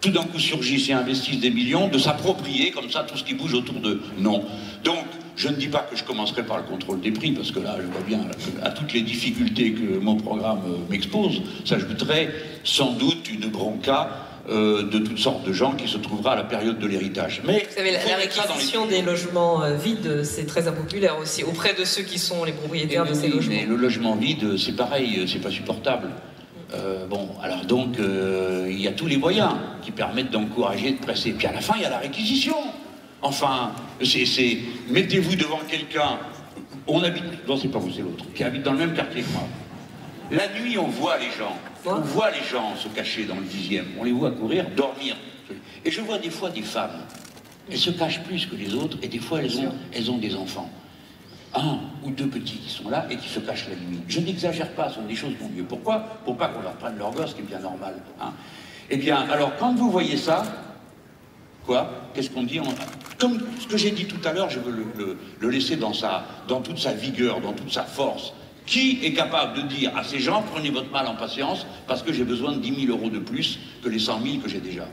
tout 0.00 0.10
d'un 0.10 0.22
coup 0.22 0.38
surgissent 0.38 0.88
et 0.88 0.92
investissent 0.94 1.40
des 1.40 1.50
millions, 1.50 1.88
de 1.88 1.98
s'approprier 1.98 2.70
comme 2.70 2.90
ça 2.90 3.02
tout 3.02 3.18
ce 3.18 3.24
qui 3.24 3.34
bouge 3.34 3.52
autour 3.54 3.74
d'eux? 3.76 4.00
Non. 4.18 4.44
Donc, 4.82 5.04
je 5.36 5.48
ne 5.48 5.54
dis 5.54 5.68
pas 5.68 5.80
que 5.80 5.96
je 5.96 6.04
commencerai 6.04 6.42
par 6.42 6.56
le 6.56 6.62
contrôle 6.62 7.00
des 7.00 7.10
prix, 7.10 7.32
parce 7.32 7.50
que 7.50 7.60
là, 7.60 7.76
je 7.78 7.86
vois 7.86 8.00
bien, 8.00 8.20
à 8.62 8.70
toutes 8.70 8.92
les 8.92 9.02
difficultés 9.02 9.72
que 9.72 9.98
mon 9.98 10.16
programme 10.16 10.62
m'expose, 10.88 11.42
s'ajouterait 11.64 12.34
sans 12.64 12.92
doute 12.92 13.30
une 13.30 13.50
bronca 13.50 14.29
euh, 14.50 14.82
de 14.82 14.98
toutes 14.98 15.18
sortes 15.18 15.46
de 15.46 15.52
gens 15.52 15.72
qui 15.72 15.86
se 15.86 15.96
trouvera 15.96 16.32
à 16.32 16.36
la 16.36 16.42
période 16.42 16.80
de 16.80 16.86
l'héritage. 16.88 17.40
Mais 17.46 17.66
Vous 17.68 17.76
savez, 17.76 17.92
la, 17.92 18.16
réquisition 18.16 18.84
des 18.84 19.00
logements 19.00 19.62
euh, 19.62 19.76
vides, 19.76 20.24
c'est 20.24 20.44
très 20.44 20.66
impopulaire 20.66 21.18
aussi, 21.18 21.44
auprès 21.44 21.72
de 21.72 21.84
ceux 21.84 22.02
qui 22.02 22.18
sont 22.18 22.42
les 22.42 22.50
propriétaires 22.50 23.06
de 23.06 23.14
ces 23.14 23.28
logements. 23.28 23.54
Mais 23.54 23.64
le 23.64 23.76
logement 23.76 24.16
vide, 24.16 24.58
c'est 24.58 24.74
pareil, 24.74 25.24
c'est 25.30 25.38
pas 25.38 25.52
supportable. 25.52 26.08
Euh, 26.74 27.06
bon, 27.06 27.28
alors 27.40 27.64
donc, 27.64 27.96
il 27.98 28.80
y 28.80 28.88
a 28.88 28.92
tous 28.92 29.06
les 29.06 29.18
moyens 29.18 29.52
qui 29.82 29.92
permettent 29.92 30.32
d'encourager, 30.32 30.92
de 30.92 30.98
presser. 30.98 31.30
Puis 31.30 31.46
à 31.46 31.52
la 31.52 31.60
fin, 31.60 31.74
il 31.76 31.82
y 31.82 31.86
a 31.86 31.90
la 31.90 31.98
réquisition. 31.98 32.56
Enfin, 33.22 33.70
c'est, 34.02 34.58
mettez-vous 34.88 35.36
devant 35.36 35.60
quelqu'un, 35.68 36.18
on 36.88 37.04
habite, 37.04 37.46
non 37.46 37.56
c'est 37.56 37.68
pas 37.68 37.78
vous, 37.78 37.92
c'est 37.92 38.02
l'autre, 38.02 38.24
qui 38.34 38.42
habite 38.42 38.62
dans 38.62 38.72
le 38.72 38.78
même 38.78 38.94
quartier 38.94 39.22
que 39.22 39.30
moi. 39.32 39.42
La 40.30 40.48
nuit, 40.48 40.78
on 40.78 40.86
voit 40.86 41.18
les 41.18 41.30
gens, 41.30 41.56
on 41.84 42.00
voit 42.00 42.30
les 42.30 42.42
gens 42.42 42.76
se 42.76 42.88
cacher 42.88 43.24
dans 43.24 43.36
le 43.36 43.44
dixième, 43.44 43.86
on 43.98 44.04
les 44.04 44.12
voit 44.12 44.30
courir, 44.30 44.66
dormir. 44.76 45.16
Et 45.84 45.90
je 45.90 46.00
vois 46.00 46.18
des 46.18 46.30
fois 46.30 46.50
des 46.50 46.62
femmes, 46.62 47.00
elles 47.70 47.78
se 47.78 47.90
cachent 47.90 48.22
plus 48.22 48.46
que 48.46 48.54
les 48.54 48.74
autres, 48.74 48.96
et 49.02 49.08
des 49.08 49.18
fois 49.18 49.40
elles 49.42 49.58
ont, 49.58 49.74
elles 49.92 50.10
ont 50.10 50.18
des 50.18 50.36
enfants 50.36 50.70
un 51.54 51.78
ou 52.04 52.10
deux 52.10 52.28
petits 52.28 52.58
qui 52.58 52.70
sont 52.70 52.88
là 52.88 53.06
et 53.10 53.16
qui 53.16 53.28
se 53.28 53.40
cachent 53.40 53.68
la 53.68 53.76
nuit. 53.76 54.00
Je 54.08 54.20
n'exagère 54.20 54.70
pas, 54.72 54.88
ce 54.88 54.96
sont 54.96 55.06
des 55.06 55.16
choses 55.16 55.34
bon 55.40 55.48
Dieu. 55.48 55.64
Pourquoi? 55.68 55.98
Pour 56.24 56.36
pas 56.36 56.48
qu'on 56.48 56.62
leur 56.62 56.74
prenne 56.74 56.96
leur 56.98 57.10
gosse, 57.12 57.30
ce 57.30 57.34
qui 57.34 57.40
est 57.40 57.44
bien 57.44 57.58
normal. 57.58 57.94
Hein. 58.20 58.32
Eh 58.88 58.96
bien, 58.96 59.28
alors, 59.30 59.56
quand 59.56 59.74
vous 59.74 59.90
voyez 59.90 60.16
ça, 60.16 60.44
quoi? 61.66 61.90
Qu'est-ce 62.14 62.30
qu'on 62.30 62.44
dit? 62.44 62.60
Comme 63.18 63.40
ce 63.58 63.66
que 63.66 63.76
j'ai 63.76 63.90
dit 63.90 64.06
tout 64.06 64.20
à 64.26 64.32
l'heure, 64.32 64.50
je 64.50 64.60
veux 64.60 64.86
le, 65.40 65.48
laisser 65.48 65.76
dans, 65.76 65.92
sa, 65.92 66.24
dans 66.48 66.60
toute 66.60 66.78
sa 66.78 66.92
vigueur, 66.92 67.40
dans 67.40 67.52
toute 67.52 67.72
sa 67.72 67.84
force. 67.84 68.32
Qui 68.70 69.00
est 69.02 69.12
capable 69.14 69.56
de 69.56 69.62
dire 69.62 69.90
à 69.96 70.04
ces 70.04 70.20
gens, 70.20 70.42
prenez 70.42 70.70
votre 70.70 70.92
mal 70.92 71.04
en 71.08 71.16
patience, 71.16 71.66
parce 71.88 72.04
que 72.04 72.12
j'ai 72.12 72.22
besoin 72.22 72.52
de 72.52 72.58
10 72.58 72.86
000 72.86 72.96
euros 72.96 73.10
de 73.10 73.18
plus 73.18 73.58
que 73.82 73.88
les 73.88 73.98
100 73.98 74.22
000 74.22 74.36
que 74.38 74.48
j'ai 74.48 74.60
déjà 74.60 74.86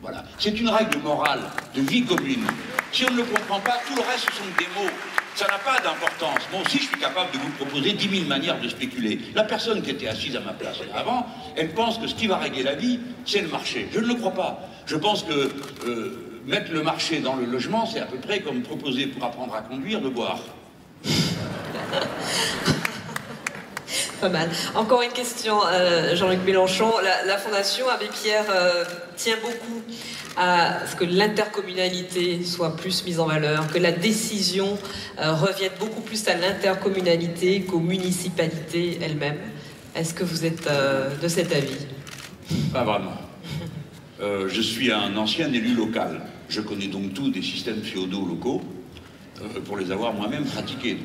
Voilà. 0.00 0.24
C'est 0.38 0.58
une 0.58 0.70
règle 0.70 0.96
morale, 1.00 1.42
de 1.74 1.82
vie 1.82 2.02
commune. 2.02 2.46
Si 2.92 3.04
on 3.04 3.10
ne 3.10 3.18
le 3.18 3.24
comprend 3.24 3.60
pas, 3.60 3.76
tout 3.86 3.94
le 3.94 4.00
reste, 4.00 4.24
ce 4.30 4.36
sont 4.36 4.48
des 4.58 4.64
mots 4.74 4.90
ça 5.34 5.46
n'a 5.46 5.58
pas 5.58 5.78
d'importance. 5.80 6.40
Moi 6.52 6.62
aussi, 6.62 6.78
je 6.78 6.84
suis 6.84 6.98
capable 6.98 7.30
de 7.32 7.38
vous 7.38 7.50
proposer 7.50 7.92
10 7.92 8.08
000 8.08 8.28
manières 8.28 8.60
de 8.60 8.68
spéculer. 8.68 9.20
La 9.34 9.44
personne 9.44 9.80
qui 9.80 9.90
était 9.90 10.08
assise 10.08 10.34
à 10.36 10.40
ma 10.40 10.52
place 10.52 10.78
avant, 10.94 11.24
elle 11.56 11.70
pense 11.72 11.98
que 11.98 12.06
ce 12.08 12.14
qui 12.14 12.26
va 12.26 12.36
régler 12.36 12.62
la 12.62 12.74
vie, 12.74 12.98
c'est 13.24 13.40
le 13.40 13.48
marché. 13.48 13.88
Je 13.92 14.00
ne 14.00 14.06
le 14.06 14.14
crois 14.14 14.32
pas. 14.32 14.68
Je 14.86 14.96
pense 14.96 15.22
que 15.22 15.50
euh, 15.86 16.40
mettre 16.46 16.72
le 16.72 16.82
marché 16.82 17.20
dans 17.20 17.36
le 17.36 17.46
logement, 17.46 17.86
c'est 17.86 18.00
à 18.00 18.06
peu 18.06 18.18
près 18.18 18.40
comme 18.40 18.62
proposer 18.62 19.06
pour 19.06 19.24
apprendre 19.24 19.54
à 19.54 19.62
conduire 19.62 20.00
de 20.00 20.08
boire. 20.08 20.40
Pas 24.20 24.28
mal. 24.28 24.50
Encore 24.74 25.00
une 25.00 25.12
question, 25.12 25.56
euh, 25.66 26.14
Jean-Luc 26.14 26.40
Mélenchon. 26.44 26.92
La, 27.26 27.38
Fondation 27.38 27.88
Abbé 27.88 28.06
Pierre 28.12 28.44
euh, 28.50 28.84
tient 29.16 29.36
beaucoup 29.42 29.80
à 30.36 30.86
ce 30.86 30.94
que 30.94 31.04
l'intercommunalité 31.04 32.44
soit 32.44 32.76
plus 32.76 33.02
mise 33.06 33.18
en 33.18 33.26
valeur, 33.26 33.66
que 33.72 33.78
la 33.78 33.92
décision 33.92 34.76
euh, 35.18 35.32
revienne 35.32 35.72
beaucoup 35.80 36.02
plus 36.02 36.28
à 36.28 36.34
l'intercommunalité 36.34 37.62
qu'aux 37.62 37.80
municipalités 37.80 38.98
elles-mêmes. 39.00 39.38
Est-ce 39.96 40.12
que 40.12 40.24
vous 40.24 40.44
êtes 40.44 40.68
de 41.20 41.28
cet 41.28 41.52
avis? 41.52 41.86
Pas 42.72 42.84
vraiment. 42.84 43.16
je 44.20 44.60
suis 44.60 44.92
un 44.92 45.16
ancien 45.16 45.52
élu 45.52 45.74
local. 45.74 46.20
Je 46.48 46.60
connais 46.60 46.86
donc 46.86 47.14
tout 47.14 47.30
des 47.30 47.42
systèmes 47.42 47.82
féodaux 47.82 48.24
locaux 48.26 48.62
pour 49.64 49.78
les 49.78 49.90
avoir 49.90 50.12
moi-même 50.12 50.44
pratiqués 50.44 50.98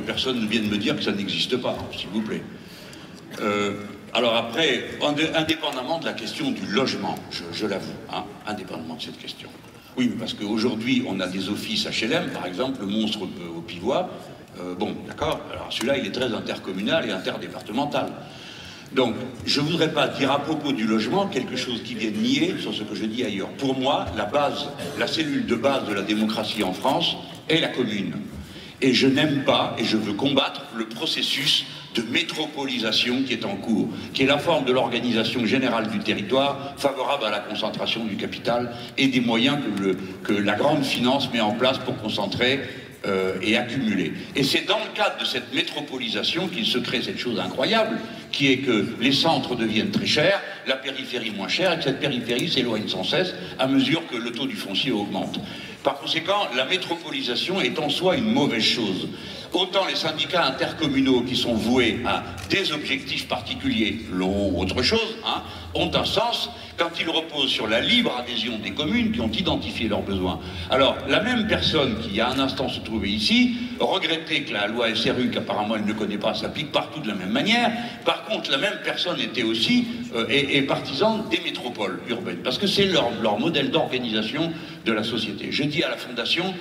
personne 0.00 0.40
ne 0.40 0.46
vienne 0.46 0.68
me 0.68 0.76
dire 0.76 0.96
que 0.96 1.02
ça 1.02 1.12
n'existe 1.12 1.56
pas, 1.56 1.76
s'il 1.96 2.08
vous 2.08 2.22
plaît. 2.22 2.42
Euh, 3.40 3.74
alors 4.14 4.34
après, 4.34 4.84
indépendamment 5.34 5.98
de 5.98 6.06
la 6.06 6.12
question 6.12 6.50
du 6.50 6.66
logement, 6.66 7.16
je, 7.30 7.66
l'avoue, 7.66 7.92
hein, 8.12 8.24
indépendamment 8.46 8.94
de 8.94 9.02
cette 9.02 9.18
question. 9.18 9.48
Oui, 9.96 10.12
parce 10.18 10.34
qu'aujourd'hui, 10.34 11.04
on 11.06 11.20
a 11.20 11.26
des 11.26 11.48
offices 11.48 11.86
HLM, 11.86 12.30
par 12.30 12.46
exemple, 12.46 12.80
le 12.80 12.86
monstre 12.86 13.20
au 13.22 13.60
Pivois. 13.60 14.08
Euh, 14.60 14.74
bon, 14.74 14.96
d'accord, 15.06 15.40
alors 15.52 15.66
celui-là, 15.70 15.98
il 15.98 16.06
est 16.06 16.12
très 16.12 16.32
intercommunal 16.32 17.08
et 17.08 17.12
interdépartemental. 17.12 18.12
Donc, 18.92 19.14
je 19.44 19.60
ne 19.60 19.66
voudrais 19.66 19.92
pas 19.92 20.08
dire 20.08 20.32
à 20.32 20.38
propos 20.40 20.72
du 20.72 20.86
logement 20.86 21.26
quelque 21.26 21.56
chose 21.56 21.82
qui 21.82 21.94
vienne 21.94 22.14
nier 22.14 22.54
sur 22.58 22.74
ce 22.74 22.82
que 22.82 22.94
je 22.94 23.04
dis 23.04 23.22
ailleurs. 23.22 23.50
Pour 23.50 23.78
moi, 23.78 24.06
la 24.16 24.24
base, 24.24 24.68
la 24.98 25.06
cellule 25.06 25.46
de 25.46 25.54
base 25.54 25.86
de 25.86 25.92
la 25.92 26.02
démocratie 26.02 26.62
en 26.62 26.72
France 26.72 27.16
est 27.48 27.60
la 27.60 27.68
commune. 27.68 28.14
Et 28.80 28.94
je 28.94 29.06
n'aime 29.06 29.44
pas, 29.44 29.74
et 29.78 29.84
je 29.84 29.96
veux 29.96 30.12
combattre 30.12 30.62
le 30.76 30.88
processus 30.88 31.66
de 31.94 32.02
métropolisation 32.02 33.22
qui 33.22 33.32
est 33.32 33.44
en 33.44 33.56
cours, 33.56 33.88
qui 34.14 34.22
est 34.22 34.26
la 34.26 34.38
forme 34.38 34.64
de 34.64 34.72
l'organisation 34.72 35.44
générale 35.46 35.88
du 35.88 35.98
territoire 35.98 36.74
favorable 36.76 37.24
à 37.24 37.30
la 37.30 37.40
concentration 37.40 38.04
du 38.04 38.16
capital 38.16 38.72
et 38.96 39.08
des 39.08 39.20
moyens 39.20 39.58
que, 40.24 40.32
la 40.32 40.54
grande 40.54 40.84
finance 40.84 41.32
met 41.32 41.40
en 41.40 41.52
place 41.52 41.78
pour 41.78 41.96
concentrer 41.96 42.60
euh, 43.06 43.34
et 43.42 43.56
accumuler. 43.56 44.12
Et 44.36 44.42
c'est 44.42 44.66
dans 44.66 44.78
le 44.78 44.94
cadre 44.94 45.18
de 45.18 45.24
cette 45.24 45.52
métropolisation 45.54 46.48
qu'il 46.48 46.66
se 46.66 46.78
crée 46.78 47.02
cette 47.02 47.18
chose 47.18 47.40
incroyable, 47.40 47.98
qui 48.32 48.52
est 48.52 48.58
que 48.58 48.86
les 49.00 49.12
centres 49.12 49.54
deviennent 49.54 49.90
très 49.90 50.06
chers, 50.06 50.40
la 50.66 50.76
périphérie 50.76 51.30
moins 51.30 51.48
chère, 51.48 51.72
et 51.72 51.78
que 51.78 51.84
cette 51.84 52.00
périphérie 52.00 52.48
s'éloigne 52.48 52.88
sans 52.88 53.04
cesse 53.04 53.34
à 53.58 53.66
mesure 53.66 54.06
que 54.06 54.16
le 54.16 54.32
taux 54.32 54.46
du 54.46 54.56
foncier 54.56 54.92
augmente. 54.92 55.40
Par 55.82 55.98
conséquent, 55.98 56.48
la 56.56 56.64
métropolisation 56.64 57.60
est 57.60 57.78
en 57.78 57.88
soi 57.88 58.16
une 58.16 58.32
mauvaise 58.32 58.64
chose. 58.64 59.08
Autant 59.52 59.86
les 59.86 59.96
syndicats 59.96 60.44
intercommunaux 60.44 61.22
qui 61.22 61.34
sont 61.34 61.54
voués 61.54 62.00
à 62.06 62.22
des 62.50 62.72
objectifs 62.72 63.26
particuliers, 63.28 63.98
l'eau 64.12 64.50
ou 64.52 64.60
autre 64.60 64.82
chose, 64.82 65.16
hein, 65.26 65.42
ont 65.74 65.90
un 65.94 66.04
sens 66.04 66.50
quand 66.76 66.90
ils 67.00 67.08
reposent 67.08 67.50
sur 67.50 67.66
la 67.66 67.80
libre 67.80 68.14
adhésion 68.16 68.58
des 68.58 68.70
communes 68.70 69.10
qui 69.10 69.20
ont 69.20 69.30
identifié 69.30 69.88
leurs 69.88 70.02
besoins. 70.02 70.38
Alors, 70.70 70.96
la 71.08 71.20
même 71.20 71.46
personne 71.46 71.98
qui, 72.00 72.10
il 72.14 72.20
a 72.20 72.28
un 72.28 72.38
instant, 72.38 72.68
se 72.68 72.80
trouvait 72.80 73.08
ici, 73.08 73.56
regrettait 73.80 74.42
que 74.42 74.52
la 74.52 74.66
loi 74.66 74.94
SRU, 74.94 75.30
qu'apparemment 75.30 75.76
elle 75.76 75.86
ne 75.86 75.92
connaît 75.92 76.18
pas, 76.18 76.34
s'applique 76.34 76.70
partout 76.70 77.00
de 77.00 77.08
la 77.08 77.14
même 77.14 77.32
manière. 77.32 77.72
Par 78.04 78.24
contre, 78.24 78.50
la 78.50 78.58
même 78.58 78.78
personne 78.84 79.20
était 79.20 79.42
aussi 79.42 79.86
euh, 80.14 80.26
et, 80.28 80.62
partisane 80.62 81.24
des 81.30 81.40
métropoles 81.40 82.00
urbaines, 82.08 82.42
parce 82.44 82.58
que 82.58 82.66
c'est 82.66 82.86
leur 82.86 83.38
modèle 83.38 83.70
d'organisation 83.70 84.52
de 84.84 84.92
la 84.92 85.04
société. 85.04 85.48
Je 85.50 85.64
dis 85.64 85.82
à 85.82 85.88
la 85.88 85.96
Fondation, 85.96 86.54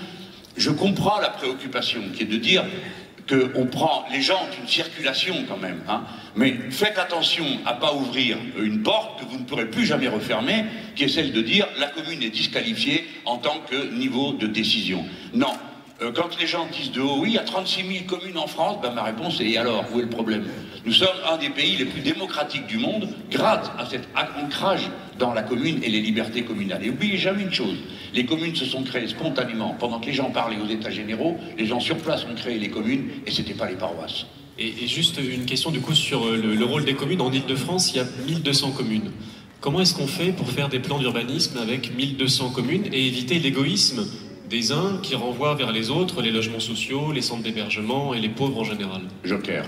je 0.57 0.71
comprends 0.71 1.19
la 1.19 1.29
préoccupation 1.29 2.01
qui 2.13 2.23
est 2.23 2.27
de 2.27 2.37
dire 2.37 2.65
qu'on 3.27 3.65
prend, 3.65 4.05
les 4.11 4.21
gens 4.21 4.35
ont 4.35 4.61
une 4.61 4.67
circulation 4.67 5.35
quand 5.47 5.57
même, 5.57 5.81
hein, 5.87 6.03
mais 6.35 6.53
faites 6.69 6.97
attention 6.97 7.45
à 7.65 7.73
pas 7.73 7.93
ouvrir 7.93 8.37
une 8.57 8.83
porte 8.83 9.19
que 9.19 9.25
vous 9.25 9.39
ne 9.39 9.43
pourrez 9.43 9.65
plus 9.65 9.85
jamais 9.85 10.07
refermer, 10.07 10.65
qui 10.95 11.03
est 11.03 11.09
celle 11.09 11.33
de 11.33 11.41
dire 11.41 11.67
la 11.77 11.87
commune 11.87 12.23
est 12.23 12.29
disqualifiée 12.29 13.05
en 13.25 13.37
tant 13.37 13.59
que 13.69 13.93
niveau 13.93 14.33
de 14.33 14.47
décision. 14.47 15.03
Non. 15.33 15.51
Euh, 16.01 16.11
quand 16.13 16.39
les 16.39 16.45
gens 16.45 16.67
disent 16.71 16.91
de 16.91 17.01
oui, 17.01 17.29
il 17.29 17.33
y 17.33 17.37
a 17.39 17.43
36 17.43 17.81
000 17.81 18.05
communes 18.05 18.37
en 18.37 18.45
France, 18.45 18.77
ben 18.83 18.91
ma 18.91 19.03
réponse 19.03 19.41
est 19.41 19.49
et 19.49 19.57
alors, 19.57 19.83
où 19.93 19.99
est 19.99 20.03
le 20.03 20.09
problème? 20.09 20.45
Nous 20.85 20.93
sommes 20.93 21.17
un 21.27 21.37
des 21.37 21.49
pays 21.49 21.75
les 21.75 21.85
plus 21.85 22.01
démocratiques 22.01 22.67
du 22.67 22.77
monde 22.77 23.09
grâce 23.31 23.71
à 23.79 23.85
cet 23.85 24.07
ancrage 24.15 24.91
dans 25.17 25.33
la 25.33 25.41
commune 25.41 25.79
et 25.83 25.89
les 25.89 26.01
libertés 26.01 26.43
communales. 26.43 26.83
Et 26.83 26.89
n'oubliez 26.89 27.17
jamais 27.17 27.41
une 27.41 27.51
chose, 27.51 27.77
les 28.13 28.25
communes 28.25 28.55
se 28.55 28.65
sont 28.65 28.83
créées 28.83 29.07
spontanément. 29.07 29.75
Pendant 29.79 29.99
que 29.99 30.05
les 30.05 30.13
gens 30.13 30.29
parlaient 30.29 30.61
aux 30.63 30.69
États 30.69 30.91
généraux, 30.91 31.37
les 31.57 31.65
gens 31.65 31.79
sur 31.79 31.97
place 31.97 32.25
ont 32.25 32.35
créé 32.35 32.59
les 32.59 32.69
communes 32.69 33.09
et 33.25 33.31
ce 33.31 33.41
n'était 33.41 33.55
pas 33.55 33.67
les 33.67 33.75
paroisses. 33.75 34.27
Et, 34.59 34.87
juste 34.87 35.19
une 35.19 35.45
question 35.45 35.71
du 35.71 35.81
coup 35.81 35.93
sur 35.93 36.25
euh, 36.25 36.37
le, 36.37 36.65
rôle 36.65 36.85
des 36.85 36.95
communes. 36.95 37.21
En 37.21 37.31
Ile-de-France, 37.31 37.91
il 37.93 37.97
y 37.97 37.99
a 37.99 38.05
1200 38.27 38.71
communes. 38.71 39.11
Comment 39.61 39.81
est-ce 39.81 39.95
qu'on 39.95 40.07
fait 40.07 40.31
pour 40.31 40.49
faire 40.51 40.69
des 40.69 40.79
plans 40.79 40.99
d'urbanisme 40.99 41.57
avec 41.57 41.95
1200 41.95 42.51
communes 42.51 42.85
et 42.91 43.07
éviter 43.07 43.39
l'égoïsme 43.39 44.05
des 44.49 44.71
uns 44.71 44.99
qui 45.01 45.15
renvoient 45.15 45.55
vers 45.55 45.71
les 45.71 45.89
autres 45.89 46.21
les 46.21 46.31
logements 46.31 46.59
sociaux, 46.59 47.11
les 47.11 47.21
centres 47.21 47.43
d'hébergement 47.43 48.13
et 48.13 48.19
les 48.19 48.29
pauvres 48.29 48.59
en 48.59 48.63
général 48.63 49.01
Joker. 49.23 49.65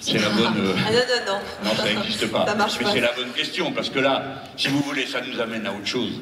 C'est 0.00 0.18
la 0.18 0.30
bonne. 0.30 0.54
Euh, 0.58 0.72
ah 0.86 0.90
non, 0.90 0.98
non, 0.98 1.32
non. 1.34 1.70
Non, 1.70 1.76
ça 1.76 1.84
n'existe 1.84 2.30
pas. 2.30 2.46
Ça 2.46 2.54
marche 2.54 2.78
Mais 2.80 2.86
c'est 2.90 3.00
la 3.00 3.12
bonne 3.12 3.32
question, 3.32 3.70
parce 3.72 3.90
que 3.90 3.98
là, 3.98 4.42
si 4.56 4.68
vous 4.68 4.80
voulez, 4.80 5.04
ça 5.06 5.20
nous 5.20 5.38
amène 5.40 5.66
à 5.66 5.72
autre 5.72 5.86
chose. 5.86 6.20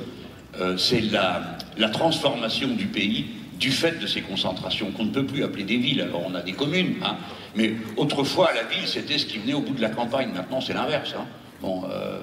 Euh, 0.61 0.77
c'est 0.77 1.01
la, 1.01 1.57
la 1.77 1.89
transformation 1.89 2.69
du 2.69 2.87
pays 2.87 3.27
du 3.61 3.71
fait 3.71 4.01
de 4.01 4.07
ces 4.07 4.23
concentrations 4.23 4.91
qu'on 4.91 5.05
ne 5.05 5.11
peut 5.11 5.25
plus 5.25 5.45
appeler 5.45 5.65
des 5.65 5.77
villes. 5.77 6.01
Alors 6.01 6.25
on 6.27 6.35
a 6.35 6.43
des 6.43 6.53
communes, 6.53 6.97
hein, 7.03 7.17
mais 7.55 7.75
autrefois 7.97 8.51
la 8.55 8.65
ville 8.65 8.87
c'était 8.87 9.19
ce 9.19 9.27
qui 9.27 9.39
venait 9.39 9.55
au 9.55 9.61
bout 9.61 9.75
de 9.75 9.81
la 9.83 9.91
campagne. 9.91 10.31
Maintenant 10.35 10.61
c'est 10.61 10.75
l'inverse. 10.75 11.15
Hein. 11.17 11.27
Bon, 11.61 11.83
euh, 11.91 12.19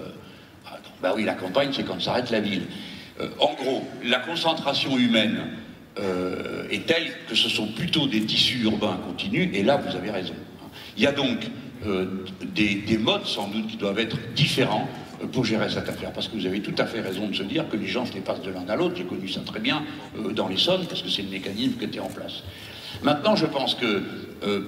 Ben 1.02 1.14
oui, 1.16 1.24
la 1.24 1.34
campagne, 1.34 1.70
c'est 1.74 1.84
quand 1.84 2.02
s'arrête 2.02 2.32
la 2.32 2.40
ville. 2.40 2.64
Euh, 3.20 3.30
en 3.40 3.54
gros, 3.54 3.84
la 4.04 4.20
concentration 4.20 4.98
humaine 4.98 5.40
euh, 6.00 6.68
est 6.70 6.86
telle 6.86 7.12
que 7.30 7.36
ce 7.36 7.50
sont 7.50 7.68
plutôt 7.68 8.08
des 8.08 8.22
tissus 8.26 8.62
urbains 8.64 9.00
continus, 9.08 9.50
et 9.54 9.64
là, 9.64 9.78
vous 9.78 9.96
avez 9.96 10.12
raison. 10.12 10.34
Il 10.98 11.04
y 11.04 11.08
a 11.08 11.12
donc 11.12 11.40
euh, 11.86 12.26
des, 12.54 12.76
des 12.76 12.98
modes, 12.98 13.26
sans 13.26 13.48
doute, 13.48 13.68
qui 13.68 13.78
doivent 13.78 14.00
être 14.00 14.18
différents 14.36 14.90
pour 15.32 15.46
gérer 15.46 15.70
cette 15.70 15.88
affaire. 15.88 16.12
Parce 16.12 16.28
que 16.28 16.36
vous 16.36 16.46
avez 16.46 16.62
tout 16.62 16.76
à 16.78 16.86
fait 16.86 17.00
raison 17.00 17.28
de 17.28 17.36
se 17.36 17.44
dire 17.44 17.70
que 17.70 17.78
les 17.78 17.88
gens 17.88 18.06
se 18.06 18.14
dépassent 18.14 18.42
de 18.42 18.52
l'un 18.52 18.68
à 18.68 18.76
l'autre. 18.76 18.96
J'ai 18.98 19.06
connu 19.06 19.30
ça 19.30 19.42
très 19.42 19.60
bien 19.60 19.84
dans 20.34 20.48
les 20.48 20.56
l'Essonne, 20.56 20.86
parce 20.88 21.02
que 21.02 21.10
c'est 21.10 21.22
le 21.22 21.30
mécanisme 21.30 21.78
qui 21.78 21.86
était 21.86 22.00
en 22.00 22.10
place. 22.10 22.44
Maintenant, 23.02 23.36
je 23.36 23.46
pense 23.46 23.76
que 23.76 24.04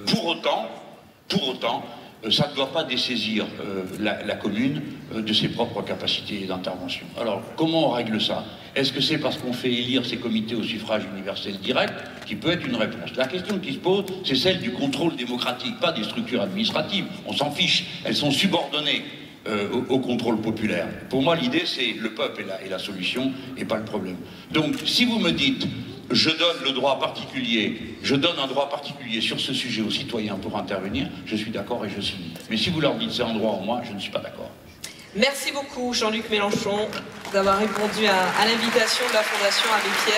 pour 0.06 0.26
autant, 0.26 0.68
pour 1.28 1.48
autant, 1.48 1.84
ça 2.30 2.48
ne 2.50 2.56
doit 2.56 2.72
pas 2.72 2.84
dessaisir 2.84 3.46
euh, 3.60 3.84
la, 4.00 4.34
commune 4.34 4.82
euh, 5.14 5.22
de 5.22 5.32
ses 5.32 5.48
propres 5.48 5.82
capacités 5.82 6.46
d'intervention. 6.46 7.06
Alors, 7.20 7.42
comment 7.56 7.90
on 7.90 7.92
règle 7.92 8.20
ça? 8.20 8.44
Est-ce 8.74 8.92
que 8.92 9.00
c'est 9.00 9.18
parce 9.18 9.38
qu'on 9.38 9.52
fait 9.52 9.72
élire 9.72 10.04
ces 10.04 10.16
comités 10.16 10.54
au 10.54 10.62
suffrage 10.62 11.02
universel 11.12 11.58
direct 11.58 11.94
qui 12.26 12.34
peut 12.34 12.50
être 12.50 12.66
une 12.66 12.76
réponse? 12.76 13.14
La 13.16 13.26
question 13.26 13.58
qui 13.58 13.72
se 13.72 13.78
pose, 13.78 14.04
c'est 14.24 14.36
celle 14.36 14.60
du 14.60 14.72
contrôle 14.72 15.16
démocratique, 15.16 15.78
pas 15.80 15.92
des 15.92 16.04
structures 16.04 16.42
administratives. 16.42 17.06
On 17.26 17.32
s'en 17.32 17.50
fiche, 17.50 17.84
elles 18.04 18.16
sont 18.16 18.30
subordonnées 18.30 19.04
euh, 19.46 19.68
au, 19.88 19.94
au, 19.94 19.98
contrôle 20.00 20.40
populaire. 20.40 20.88
Pour 21.08 21.22
moi, 21.22 21.36
l'idée, 21.36 21.62
c'est 21.64 21.94
le 21.98 22.10
peuple 22.10 22.42
est 22.42 22.46
la, 22.46 22.62
est 22.62 22.68
la 22.68 22.78
solution 22.78 23.32
et 23.56 23.64
pas 23.64 23.76
le 23.76 23.84
problème. 23.84 24.16
Donc, 24.52 24.74
si 24.84 25.04
vous 25.04 25.18
me 25.18 25.30
dites, 25.30 25.66
je 26.10 26.30
donne 26.30 26.62
le 26.64 26.72
droit 26.72 26.98
particulier, 26.98 27.96
je 28.02 28.14
donne 28.14 28.38
un 28.38 28.46
droit 28.46 28.68
particulier 28.68 29.20
sur 29.20 29.38
ce 29.40 29.52
sujet 29.52 29.82
aux 29.82 29.90
citoyens 29.90 30.36
pour 30.36 30.56
intervenir, 30.56 31.08
je 31.26 31.36
suis 31.36 31.50
d'accord 31.50 31.84
et 31.84 31.90
je 31.90 32.00
signe. 32.00 32.30
Mais 32.50 32.56
si 32.56 32.70
vous 32.70 32.80
leur 32.80 32.94
dites 32.94 33.12
c'est 33.12 33.22
un 33.22 33.34
droit 33.34 33.52
en 33.52 33.60
moi, 33.60 33.82
je 33.86 33.92
ne 33.92 33.98
suis 33.98 34.10
pas 34.10 34.20
d'accord. 34.20 34.50
Merci 35.16 35.52
beaucoup, 35.52 35.92
Jean-Luc 35.94 36.28
Mélenchon, 36.30 36.88
d'avoir 37.32 37.58
répondu 37.58 38.06
à, 38.06 38.28
à 38.40 38.46
l'invitation 38.46 39.06
de 39.08 39.14
la 39.14 39.22
Fondation 39.22 39.68
Abbé 39.72 39.88
Pierre. 40.04 40.16